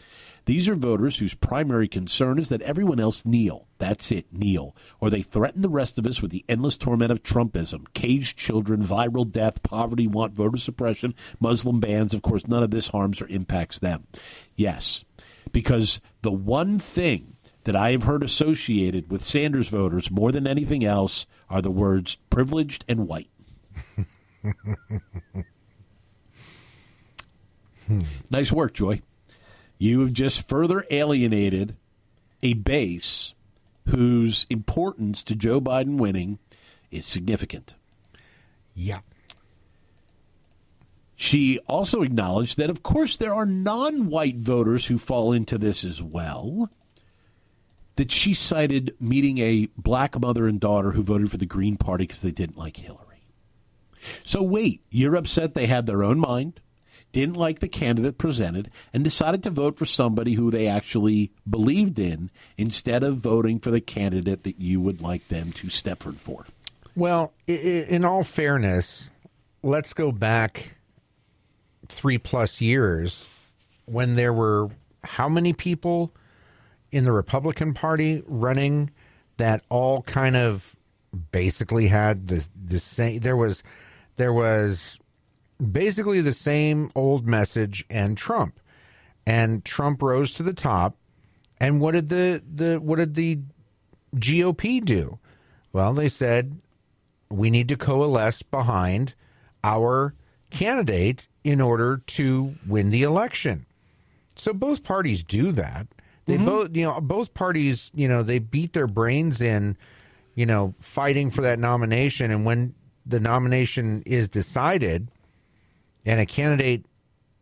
These 0.45 0.69
are 0.69 0.75
voters 0.75 1.17
whose 1.17 1.33
primary 1.33 1.87
concern 1.87 2.37
is 2.37 2.49
that 2.49 2.61
everyone 2.61 2.99
else 2.99 3.25
kneel. 3.25 3.65
That's 3.79 4.11
it, 4.11 4.27
kneel. 4.31 4.75
Or 4.99 5.09
they 5.09 5.23
threaten 5.23 5.63
the 5.63 5.67
rest 5.67 5.97
of 5.97 6.05
us 6.05 6.21
with 6.21 6.29
the 6.29 6.45
endless 6.47 6.77
torment 6.77 7.11
of 7.11 7.23
Trumpism, 7.23 7.91
caged 7.95 8.37
children, 8.37 8.85
viral 8.85 9.29
death, 9.29 9.63
poverty, 9.63 10.05
want 10.05 10.33
voter 10.35 10.57
suppression, 10.57 11.15
Muslim 11.39 11.79
bans. 11.79 12.13
Of 12.13 12.21
course, 12.21 12.47
none 12.47 12.61
of 12.61 12.69
this 12.69 12.89
harms 12.89 13.19
or 13.19 13.27
impacts 13.29 13.79
them. 13.79 14.05
Yes, 14.55 15.03
because 15.51 16.01
the 16.21 16.31
one 16.31 16.79
thing 16.79 17.35
that 17.63 17.75
I 17.75 17.91
have 17.91 18.03
heard 18.03 18.23
associated 18.23 19.11
with 19.11 19.23
Sanders 19.23 19.69
voters 19.69 20.09
more 20.09 20.31
than 20.31 20.47
anything 20.47 20.85
else 20.85 21.25
are 21.49 21.61
the 21.61 21.71
words 21.71 22.17
privileged 22.29 22.85
and 22.87 23.07
white. 23.07 23.29
Hmm. 27.87 28.01
nice 28.29 28.51
work, 28.51 28.73
Joy. 28.73 29.01
You 29.77 30.01
have 30.01 30.11
just 30.13 30.47
further 30.47 30.85
alienated 30.91 31.75
a 32.43 32.53
base 32.53 33.33
whose 33.87 34.45
importance 34.49 35.23
to 35.23 35.35
Joe 35.35 35.61
Biden 35.61 35.97
winning 35.97 36.39
is 36.91 37.05
significant. 37.05 37.75
Yeah. 38.75 38.99
She 41.19 41.57
also 41.67 42.03
acknowledged 42.03 42.59
that, 42.59 42.69
of 42.69 42.83
course, 42.83 43.17
there 43.17 43.33
are 43.33 43.47
non 43.47 44.07
white 44.07 44.37
voters 44.37 44.85
who 44.85 44.99
fall 44.99 45.33
into 45.33 45.57
this 45.57 45.83
as 45.83 46.01
well. 46.01 46.69
That 47.95 48.11
she 48.11 48.35
cited 48.35 48.95
meeting 48.99 49.39
a 49.39 49.67
black 49.75 50.17
mother 50.19 50.47
and 50.47 50.59
daughter 50.59 50.91
who 50.91 51.01
voted 51.01 51.31
for 51.31 51.37
the 51.37 51.47
Green 51.47 51.75
Party 51.75 52.05
because 52.05 52.21
they 52.21 52.31
didn't 52.31 52.59
like 52.59 52.77
Hillary. 52.77 53.23
So, 54.23 54.43
wait, 54.43 54.81
you're 54.91 55.15
upset 55.15 55.55
they 55.55 55.65
had 55.65 55.87
their 55.87 56.03
own 56.03 56.19
mind, 56.19 56.61
didn't 57.11 57.35
like 57.35 57.59
the 57.59 57.67
candidate 57.67 58.19
presented, 58.19 58.69
and 58.93 59.03
decided 59.03 59.41
to 59.41 59.49
vote 59.49 59.75
for 59.75 59.87
somebody 59.87 60.33
who 60.33 60.51
they 60.51 60.67
actually 60.67 61.31
believed 61.49 61.97
in 61.97 62.29
instead 62.59 63.03
of 63.03 63.17
voting 63.17 63.57
for 63.57 63.71
the 63.71 63.81
candidate 63.81 64.43
that 64.43 64.61
you 64.61 64.79
would 64.79 65.01
like 65.01 65.27
them 65.29 65.51
to 65.53 65.67
Stepford 65.67 66.17
for. 66.17 66.45
Well, 66.95 67.33
in 67.47 68.05
all 68.05 68.21
fairness, 68.21 69.09
let's 69.63 69.93
go 69.93 70.11
back 70.11 70.76
three 71.89 72.17
plus 72.17 72.61
years 72.61 73.27
when 73.85 74.15
there 74.15 74.33
were 74.33 74.69
how 75.03 75.29
many 75.29 75.53
people 75.53 76.13
in 76.91 77.03
the 77.03 77.11
Republican 77.11 77.73
Party 77.73 78.23
running 78.25 78.91
that 79.37 79.63
all 79.69 80.01
kind 80.03 80.35
of 80.35 80.75
basically 81.31 81.87
had 81.87 82.27
the 82.27 82.45
the 82.55 82.79
same. 82.79 83.19
There 83.19 83.37
was 83.37 83.63
there 84.17 84.33
was 84.33 84.99
basically 85.71 86.21
the 86.21 86.33
same 86.33 86.91
old 86.95 87.27
message 87.27 87.85
and 87.89 88.17
Trump, 88.17 88.59
and 89.25 89.63
Trump 89.63 90.01
rose 90.01 90.33
to 90.33 90.43
the 90.43 90.53
top. 90.53 90.95
And 91.59 91.79
what 91.79 91.93
did 91.93 92.09
the 92.09 92.41
the 92.53 92.79
what 92.79 92.97
did 92.97 93.15
the 93.15 93.39
GOP 94.15 94.83
do? 94.83 95.19
Well, 95.73 95.93
they 95.93 96.09
said 96.09 96.59
we 97.29 97.49
need 97.49 97.69
to 97.69 97.77
coalesce 97.77 98.41
behind 98.41 99.13
our 99.63 100.13
candidate 100.49 101.27
in 101.47 101.61
order 101.61 102.01
to 102.05 102.55
win 102.67 102.89
the 102.89 103.03
election. 103.03 103.65
So 104.35 104.51
both 104.51 104.83
parties 104.83 105.23
do 105.23 105.53
that. 105.53 105.87
They 106.25 106.35
mm-hmm. 106.35 106.45
both, 106.45 106.75
you 106.75 106.83
know, 106.83 106.99
both 106.99 107.33
parties, 107.33 107.89
you 107.95 108.09
know, 108.09 108.21
they 108.21 108.39
beat 108.39 108.73
their 108.73 108.85
brains 108.85 109.41
in, 109.41 109.77
you 110.35 110.45
know, 110.45 110.75
fighting 110.81 111.29
for 111.29 111.39
that 111.43 111.57
nomination. 111.57 112.31
And 112.31 112.43
when 112.43 112.75
the 113.05 113.21
nomination 113.21 114.03
is 114.05 114.27
decided 114.27 115.09
and 116.05 116.19
a 116.19 116.25
candidate 116.25 116.85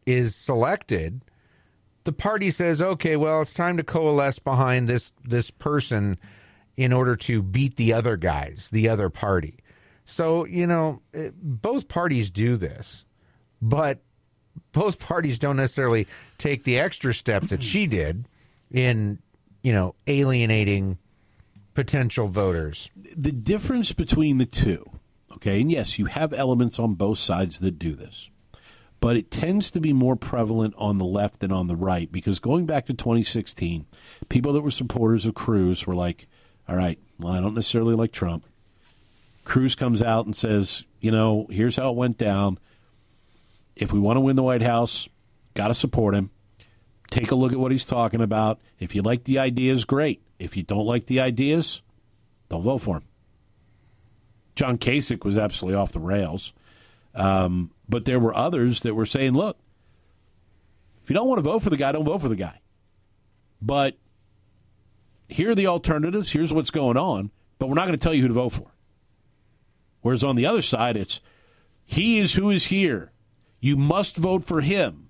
is 0.05 0.35
selected, 0.35 1.21
the 2.03 2.13
party 2.13 2.51
says, 2.51 2.83
"Okay, 2.83 3.15
well, 3.15 3.41
it's 3.41 3.55
time 3.55 3.75
to 3.77 3.83
coalesce 3.83 4.37
behind 4.37 4.87
this 4.87 5.13
this 5.23 5.49
person 5.49 6.19
in 6.77 6.93
order 6.93 7.15
to 7.15 7.41
beat 7.41 7.77
the 7.77 7.91
other 7.91 8.17
guys, 8.17 8.69
the 8.71 8.87
other 8.87 9.09
party." 9.09 9.57
So, 10.05 10.45
you 10.45 10.67
know, 10.67 11.01
both 11.41 11.87
parties 11.87 12.29
do 12.29 12.55
this, 12.55 13.03
but 13.61 13.99
both 14.71 14.99
parties 14.99 15.39
don't 15.39 15.57
necessarily 15.57 16.07
take 16.37 16.63
the 16.63 16.77
extra 16.79 17.13
step 17.13 17.43
that 17.47 17.63
she 17.63 17.87
did 17.87 18.27
in, 18.71 19.19
you 19.63 19.73
know, 19.73 19.95
alienating 20.07 20.97
potential 21.73 22.27
voters. 22.27 22.89
the 23.15 23.31
difference 23.31 23.91
between 23.91 24.37
the 24.37 24.45
two, 24.45 24.89
okay, 25.33 25.61
and 25.61 25.71
yes, 25.71 25.99
you 25.99 26.05
have 26.05 26.33
elements 26.33 26.79
on 26.79 26.93
both 26.93 27.19
sides 27.19 27.59
that 27.59 27.77
do 27.77 27.93
this, 27.93 28.29
but 29.01 29.17
it 29.17 29.29
tends 29.29 29.69
to 29.71 29.81
be 29.81 29.93
more 29.93 30.15
prevalent 30.15 30.73
on 30.77 30.97
the 30.97 31.05
left 31.05 31.41
than 31.41 31.51
on 31.51 31.67
the 31.67 31.75
right 31.75 32.11
because 32.11 32.39
going 32.39 32.65
back 32.65 32.85
to 32.85 32.93
2016, 32.93 33.85
people 34.29 34.53
that 34.53 34.61
were 34.61 34.71
supporters 34.71 35.25
of 35.25 35.35
Cruz 35.35 35.85
were 35.85 35.95
like, 35.95 36.27
all 36.67 36.75
right, 36.75 36.97
well, 37.19 37.33
I 37.33 37.41
don't 37.41 37.53
necessarily 37.53 37.93
like 37.93 38.11
Trump. 38.11 38.45
Cruz 39.43 39.75
comes 39.75 40.01
out 40.01 40.25
and 40.25 40.35
says, 40.35 40.85
you 40.99 41.11
know, 41.11 41.45
here's 41.51 41.75
how 41.75 41.91
it 41.91 41.95
went 41.95 42.17
down. 42.17 42.57
If 43.75 43.91
we 43.91 43.99
want 43.99 44.17
to 44.17 44.21
win 44.21 44.35
the 44.35 44.43
White 44.43 44.61
House, 44.61 45.07
got 45.53 45.67
to 45.67 45.73
support 45.73 46.15
him. 46.15 46.29
Take 47.11 47.31
a 47.31 47.35
look 47.35 47.51
at 47.51 47.59
what 47.59 47.71
he's 47.71 47.85
talking 47.85 48.21
about. 48.21 48.59
If 48.79 48.95
you 48.95 49.01
like 49.01 49.25
the 49.25 49.39
ideas, 49.39 49.85
great. 49.85 50.21
If 50.39 50.57
you 50.57 50.63
don't 50.63 50.85
like 50.85 51.07
the 51.07 51.19
ideas, 51.19 51.81
don't 52.49 52.63
vote 52.63 52.79
for 52.79 52.97
him. 52.97 53.03
John 54.55 54.77
Kasich 54.77 55.23
was 55.23 55.37
absolutely 55.37 55.77
off 55.77 55.91
the 55.91 55.99
rails. 55.99 56.53
Um, 57.13 57.71
but 57.87 58.05
there 58.05 58.19
were 58.19 58.33
others 58.33 58.81
that 58.81 58.95
were 58.95 59.05
saying, 59.05 59.33
look, 59.33 59.57
if 61.03 61.09
you 61.09 61.13
don't 61.13 61.27
want 61.27 61.37
to 61.37 61.49
vote 61.49 61.61
for 61.61 61.69
the 61.69 61.77
guy, 61.77 61.91
don't 61.91 62.05
vote 62.05 62.21
for 62.21 62.29
the 62.29 62.35
guy. 62.35 62.59
But 63.61 63.97
here 65.27 65.51
are 65.51 65.55
the 65.55 65.67
alternatives. 65.67 66.31
Here's 66.31 66.53
what's 66.53 66.71
going 66.71 66.97
on. 66.97 67.31
But 67.59 67.67
we're 67.67 67.75
not 67.75 67.85
going 67.85 67.97
to 67.97 68.03
tell 68.03 68.13
you 68.13 68.23
who 68.23 68.27
to 68.29 68.33
vote 68.33 68.49
for. 68.49 68.71
Whereas 70.01 70.23
on 70.23 70.35
the 70.35 70.45
other 70.45 70.61
side, 70.61 70.97
it's 70.97 71.21
he 71.83 72.17
is 72.17 72.33
who 72.33 72.49
is 72.49 72.65
here. 72.65 73.11
You 73.65 73.75
must 73.75 74.15
vote 74.15 74.45
for 74.45 74.61
him 74.61 75.09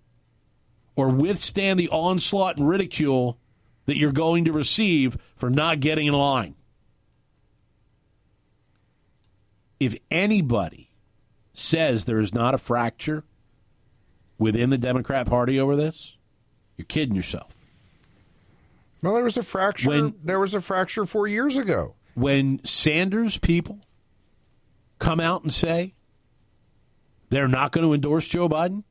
or 0.96 1.10
withstand 1.10 1.78
the 1.78 1.90
onslaught 1.90 2.56
and 2.56 2.70
ridicule 2.70 3.38
that 3.86 3.98
you're 3.98 4.14
going 4.14 4.46
to 4.46 4.54
receive 4.54 5.18
for 5.36 5.50
not 5.50 5.82
getting 5.82 6.08
in 6.08 6.14
line. 6.14 6.56
If 9.78 9.98
anybody 10.10 10.90
says 11.54 12.06
there 12.06 12.22
is 12.22 12.34
not 12.34 12.54
a 12.54 12.58
fracture 12.58 13.26
within 14.38 14.70
the 14.70 14.78
Democrat 14.78 15.28
Party 15.28 15.60
over 15.60 15.76
this, 15.76 16.16
you're 16.78 16.86
kidding 16.86 17.14
yourself. 17.14 17.58
Well, 19.02 19.16
there 19.16 19.24
was 19.26 19.36
a 19.36 19.44
fracture. 19.44 19.90
When- 19.90 20.14
there 20.24 20.40
was 20.40 20.54
a 20.54 20.62
fracture 20.62 21.06
4 21.06 21.28
years 21.28 21.58
ago. 21.58 21.96
When 22.14 22.64
Sanders 22.64 23.38
people 23.38 23.82
come 24.98 25.20
out 25.20 25.44
and 25.44 25.54
say 25.54 25.96
they're 27.30 27.48
not 27.48 27.72
going 27.72 27.86
to 27.86 27.94
endorse 27.94 28.28
Joe 28.28 28.50
Biden, 28.50 28.84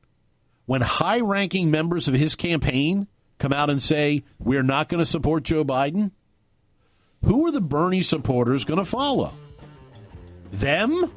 when 0.65 0.81
high 0.81 1.19
ranking 1.19 1.69
members 1.69 2.07
of 2.07 2.13
his 2.13 2.35
campaign 2.35 3.07
come 3.37 3.53
out 3.53 3.69
and 3.69 3.81
say 3.81 4.23
we're 4.39 4.63
not 4.63 4.89
going 4.89 4.99
to 4.99 5.05
support 5.05 5.43
Joe 5.43 5.63
Biden, 5.63 6.11
who 7.23 7.47
are 7.47 7.51
the 7.51 7.61
Bernie 7.61 8.01
supporters 8.01 8.65
going 8.65 8.79
to 8.79 8.85
follow? 8.85 9.33
Them 10.51 11.11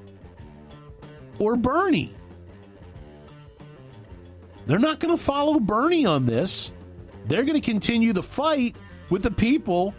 or 1.38 1.56
Bernie? 1.56 2.14
They're 4.66 4.78
not 4.78 5.00
going 5.00 5.16
to 5.16 5.22
follow 5.22 5.60
Bernie 5.60 6.04
on 6.04 6.26
this. 6.26 6.72
They're 7.26 7.44
going 7.44 7.60
to 7.60 7.70
continue 7.70 8.12
the 8.12 8.22
fight 8.22 8.76
with 9.08 9.22
the 9.22 9.30
people 9.30 9.94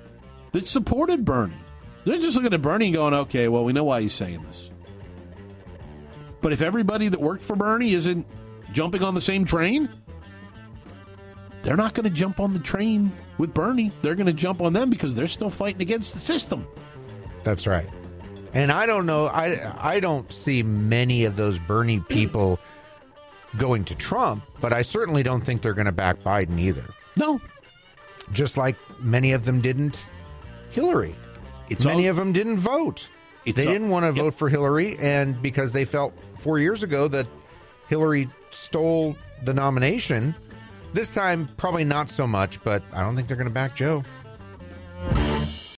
that 0.51 0.67
supported 0.67 1.26
Bernie. 1.26 1.53
They're 2.05 2.20
just 2.20 2.36
looking 2.36 2.53
at 2.53 2.61
Bernie 2.61 2.91
going, 2.91 3.13
okay, 3.13 3.47
well, 3.47 3.63
we 3.63 3.74
know 3.74 3.84
why 3.84 4.01
he's 4.01 4.13
saying 4.13 4.43
this. 4.43 4.70
But 6.41 6.53
if 6.53 6.61
everybody 6.61 7.07
that 7.09 7.19
worked 7.19 7.43
for 7.43 7.55
Bernie 7.55 7.93
isn't 7.93 8.25
jumping 8.71 9.03
on 9.03 9.13
the 9.13 9.21
same 9.21 9.45
train, 9.45 9.89
they're 11.63 11.75
not 11.75 11.93
going 11.93 12.05
to 12.05 12.09
jump 12.09 12.39
on 12.39 12.53
the 12.53 12.59
train 12.59 13.11
with 13.37 13.53
Bernie. 13.53 13.91
They're 14.01 14.15
going 14.15 14.27
to 14.27 14.33
jump 14.33 14.61
on 14.61 14.73
them 14.73 14.89
because 14.89 15.13
they're 15.15 15.27
still 15.27 15.49
fighting 15.49 15.81
against 15.81 16.13
the 16.13 16.19
system. 16.19 16.65
That's 17.43 17.67
right. 17.67 17.87
And 18.53 18.71
I 18.71 18.85
don't 18.85 19.05
know. 19.05 19.27
I 19.27 19.71
I 19.95 19.99
don't 19.99 20.31
see 20.33 20.63
many 20.63 21.25
of 21.25 21.35
those 21.35 21.59
Bernie 21.59 21.99
people 22.09 22.59
going 23.57 23.83
to 23.85 23.95
Trump, 23.95 24.43
but 24.61 24.71
I 24.73 24.81
certainly 24.81 25.23
don't 25.23 25.41
think 25.41 25.61
they're 25.61 25.73
going 25.73 25.85
to 25.85 25.91
back 25.91 26.19
Biden 26.19 26.59
either. 26.59 26.85
No, 27.17 27.41
Just 28.31 28.55
like 28.57 28.75
many 29.01 29.33
of 29.33 29.43
them 29.43 29.59
didn't 29.59 30.05
Hillary. 30.71 31.15
It's 31.69 31.85
many 31.85 32.05
all- 32.05 32.11
of 32.11 32.15
them 32.15 32.31
didn't 32.31 32.57
vote. 32.57 33.09
They 33.56 33.66
didn't 33.66 33.89
want 33.89 34.04
to 34.04 34.08
Yep. 34.16 34.26
vote 34.26 34.34
for 34.34 34.50
Hillary, 34.50 34.97
and 35.00 35.41
because 35.41 35.72
they 35.72 35.86
felt 35.86 36.14
four 36.39 36.60
years 36.60 36.84
ago 36.84 37.08
that 37.10 37.28
Hillary 37.88 38.30
stole 38.50 39.16
the 39.45 39.54
nomination, 39.54 40.36
This 40.91 41.14
time, 41.14 41.47
probably 41.58 41.84
not 41.84 42.10
so 42.10 42.26
much, 42.26 42.64
but 42.64 42.82
I 42.91 43.02
don't 43.02 43.16
think 43.16 43.28
they're 43.28 43.38
going 43.38 43.47
to 43.47 43.54
back 43.54 43.76
Joe. 43.76 44.04